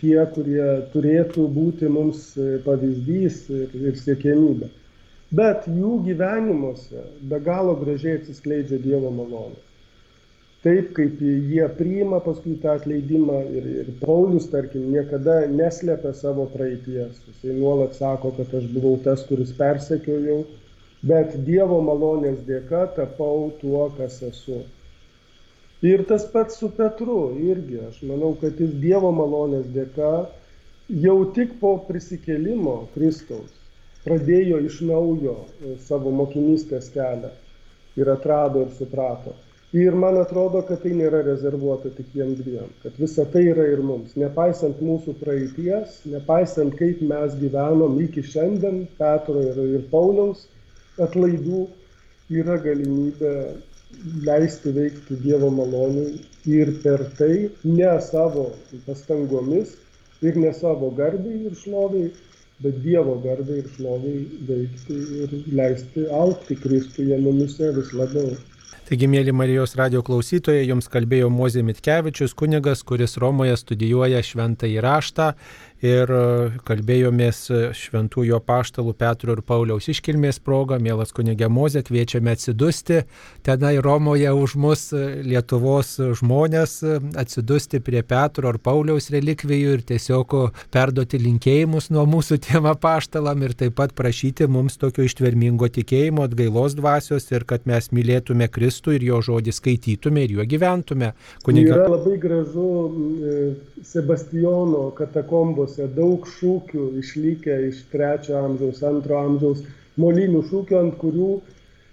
tie, 0.00 0.16
kurie 0.34 0.66
turėtų 0.94 1.44
būti 1.52 1.90
mums 1.92 2.30
pavyzdys 2.64 3.44
ir, 3.52 3.76
ir 3.90 4.00
siekiamybė. 4.00 4.70
Bet 5.36 5.68
jų 5.68 6.00
gyvenimuose 6.06 7.04
be 7.30 7.38
galo 7.44 7.76
gražiai 7.82 8.20
atsiskleidžia 8.22 8.80
Dievo 8.82 9.12
malonė 9.14 9.65
taip 10.66 10.88
kaip 10.96 11.20
jie 11.22 11.66
priima 11.78 12.18
paskui 12.24 12.56
tą 12.62 12.72
atleidimą 12.74 13.38
ir, 13.54 13.66
ir 13.82 13.90
Paulius, 14.00 14.48
tarkim, 14.50 14.88
niekada 14.90 15.44
neslepia 15.46 16.10
savo 16.18 16.48
praeities. 16.50 17.20
Jisai 17.28 17.54
nuolat 17.54 17.94
sako, 17.94 18.32
kad 18.38 18.54
aš 18.58 18.66
buvau 18.74 18.96
tas, 19.04 19.22
kuris 19.28 19.52
persekiojau, 19.60 20.40
bet 21.06 21.36
Dievo 21.46 21.78
malonės 21.86 22.40
dėka 22.48 22.82
tapau 22.98 23.52
tuo, 23.60 23.84
kas 23.98 24.18
esu. 24.26 24.64
Ir 25.86 26.02
tas 26.10 26.26
pats 26.32 26.58
su 26.58 26.72
Petru 26.74 27.20
irgi, 27.46 27.84
aš 27.86 28.02
manau, 28.10 28.32
kad 28.40 28.58
jis 28.58 28.74
Dievo 28.82 29.14
malonės 29.14 29.70
dėka 29.76 30.12
jau 31.06 31.16
tik 31.38 31.60
po 31.62 31.76
prisikėlimo 31.86 32.80
Kristaus 32.96 33.54
pradėjo 34.02 34.58
iš 34.66 34.82
naujo 34.86 35.38
savo 35.86 36.10
mokinystės 36.14 36.90
kelią 36.94 37.30
ir 37.98 38.10
atrado 38.10 38.66
ir 38.66 38.74
suprato 38.78 39.34
Ir 39.76 39.96
man 40.00 40.16
atrodo, 40.16 40.62
kad 40.68 40.80
tai 40.84 40.92
nėra 40.96 41.20
rezervuota 41.26 41.90
tik 41.96 42.12
jiem 42.16 42.34
dviem, 42.38 42.68
kad 42.82 42.94
visa 43.02 43.24
tai 43.32 43.42
yra 43.50 43.64
ir 43.68 43.82
mums. 43.84 44.14
Nepaisant 44.16 44.78
mūsų 44.80 45.16
praeities, 45.20 45.98
nepaisant 46.12 46.76
kaip 46.78 47.02
mes 47.10 47.34
gyvenom 47.40 47.98
iki 48.04 48.24
šiandien, 48.24 48.84
Petro 49.00 49.42
ir, 49.42 49.58
ir 49.76 49.82
Pauliaus 49.90 50.46
atlaidų, 51.02 51.66
yra 52.40 52.56
galimybė 52.62 53.34
leisti 54.26 54.72
veikti 54.78 55.18
Dievo 55.22 55.50
malonį 55.58 56.06
ir 56.56 56.72
per 56.82 57.04
tai 57.18 57.50
ne 57.64 57.92
savo 58.08 58.48
pastangomis 58.86 59.76
ir 60.22 60.40
ne 60.40 60.52
savo 60.56 60.90
garbiai 60.96 61.46
ir 61.50 61.54
šloviai, 61.60 62.10
bet 62.64 62.82
Dievo 62.86 63.20
garbiai 63.28 63.62
ir 63.62 63.70
šloviai 63.76 64.24
veikti 64.50 64.98
ir 65.22 65.38
leisti 65.60 66.06
aukti 66.24 66.58
Kristuje 66.64 67.18
mumise 67.28 67.72
vis 67.78 67.92
labiau. 68.00 68.34
Taigi, 68.86 69.08
mėly 69.10 69.32
Marijos 69.34 69.72
radio 69.74 69.98
klausytojai, 70.06 70.60
jums 70.68 70.86
kalbėjo 70.86 71.26
Mozė 71.34 71.64
Mitkevičius, 71.66 72.36
kunigas, 72.38 72.84
kuris 72.86 73.16
Romoje 73.18 73.56
studijuoja 73.58 74.20
šventą 74.22 74.70
įraštą 74.70 75.32
ir 75.84 76.10
e, 76.10 76.20
kalbėjomės 76.66 77.40
šventųjų 77.76 78.38
paštalų 78.46 78.94
Petro 78.96 79.34
ir 79.36 79.42
Pauliaus 79.46 79.88
iškilmės 79.92 80.40
proga. 80.44 80.78
Mielas 80.82 81.12
kunigė 81.16 81.48
Mozė, 81.52 81.82
kviečiame 81.86 82.32
atsidusti 82.32 83.02
tenai 83.46 83.76
Romoje 83.84 84.32
už 84.32 84.56
mus 84.60 84.88
e, 84.96 85.22
Lietuvos 85.26 85.96
žmonės, 86.20 86.78
e, 86.82 86.98
atsidusti 87.20 87.80
prie 87.84 88.02
Petro 88.06 88.48
ar 88.52 88.58
Pauliaus 88.62 89.10
relikvijų 89.12 89.76
ir 89.76 89.84
tiesiog 89.90 90.36
perduoti 90.72 91.20
linkėjimus 91.20 91.90
nuo 91.94 92.06
mūsų 92.08 92.40
tiem 92.46 92.70
paštalam 92.80 93.44
ir 93.46 93.56
taip 93.58 93.76
pat 93.76 93.92
prašyti 93.96 94.48
mums 94.48 94.78
tokio 94.80 95.04
ištvermingo 95.06 95.68
tikėjimo, 95.72 96.24
atgailos 96.26 96.76
dvasios 96.78 97.28
ir 97.32 97.44
kad 97.48 97.68
mes 97.68 97.90
mylėtume 97.92 98.48
Kristų 98.52 98.96
ir 98.96 99.06
jo 99.10 99.20
žodį 99.28 99.54
skaitytume 99.54 100.24
ir 100.24 100.38
juo 100.38 100.48
gyventume. 100.48 101.12
Kuniga... 101.44 101.76
Yra 101.76 101.90
labai 101.92 102.16
gražu 102.22 102.66
Sebastijono 103.86 104.88
katakombos 104.96 105.75
maldos 105.76 105.86
daug 105.96 106.26
šūkių 106.36 106.86
išlikę 107.02 107.56
iš 107.68 107.82
trečio 107.92 108.36
amžiaus, 108.40 108.82
antro 108.86 109.18
amžiaus, 109.20 109.62
molinių 110.00 110.42
šūkių, 110.50 110.78
ant 110.80 110.98
kurių 111.00 111.32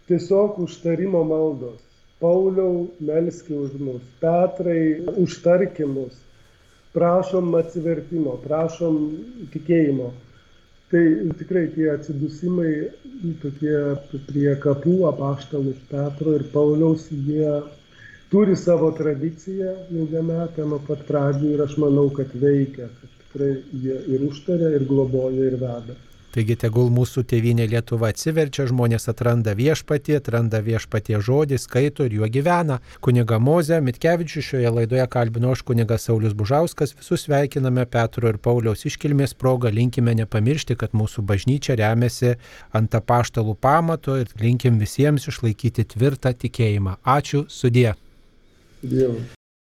tiesiog 0.10 0.60
užtarimo 0.66 1.24
maldos. 1.28 1.80
Pauliau, 2.24 2.88
melski 3.04 3.56
už 3.60 3.76
mus, 3.84 4.04
Petrai, 4.22 5.02
užtarkimus, 5.20 6.16
prašom 6.96 7.52
atsivertimo, 7.60 8.38
prašom 8.46 9.00
tikėjimo. 9.52 10.14
Tai 10.94 11.04
tikrai 11.40 11.66
tie 11.74 11.90
atsidusimai 11.96 12.74
tokie 13.42 13.78
prie 14.30 14.52
kapų 14.64 15.00
apaštalų 15.10 15.74
Petro 15.90 16.36
ir 16.38 16.46
Pauliaus, 16.54 17.08
jie 17.12 17.50
turi 18.32 18.56
savo 18.56 18.92
tradiciją 18.98 19.74
ilgametę 19.92 20.68
nuo 20.70 20.80
pat 20.88 21.04
pradžių 21.10 21.52
ir 21.56 21.66
aš 21.66 21.76
manau, 21.82 22.08
kad 22.14 22.32
veikia, 22.46 22.88
kad 23.02 23.23
tikrai 23.34 23.64
jie 23.74 24.00
ir 24.14 24.26
užtaria, 24.30 24.70
ir 24.78 24.86
globoja, 24.86 25.46
ir 25.50 25.58
veda. 25.58 25.96
Taigi 26.34 26.56
tegul 26.58 26.88
mūsų 26.90 27.22
tėvynė 27.30 27.68
Lietuva 27.70 28.08
atsiverčia, 28.10 28.66
žmonės 28.66 29.06
atranda 29.12 29.52
viešpatį, 29.54 30.16
atranda 30.18 30.64
viešpatie 30.66 31.20
žodį, 31.22 31.60
skaito 31.62 32.08
ir 32.08 32.16
juo 32.18 32.26
gyvena. 32.26 32.80
Kuniga 33.06 33.38
Moze, 33.38 33.78
Mitkevičių 33.86 34.42
šioje 34.42 34.72
laidoje 34.74 35.06
kalbino 35.14 35.52
aš 35.54 35.62
kunigas 35.62 36.08
Saulis 36.10 36.34
Bužauskas, 36.34 36.96
visus 36.98 37.28
sveikiname 37.28 37.86
Petro 37.86 38.32
ir 38.34 38.42
Pauliaus 38.42 38.82
iškilmės 38.90 39.38
progą, 39.38 39.70
linkime 39.70 40.18
nepamiršti, 40.24 40.80
kad 40.82 40.98
mūsų 40.98 41.22
bažnyčia 41.22 41.78
remiasi 41.78 42.34
ant 42.74 42.98
apaštalų 42.98 43.54
pamato 43.54 44.18
ir 44.18 44.34
linkim 44.42 44.82
visiems 44.82 45.30
išlaikyti 45.30 45.86
tvirtą 45.94 46.34
tikėjimą. 46.34 46.98
Ačiū, 47.06 47.46
sudie. 47.46 47.92
Dievu. 48.82 49.22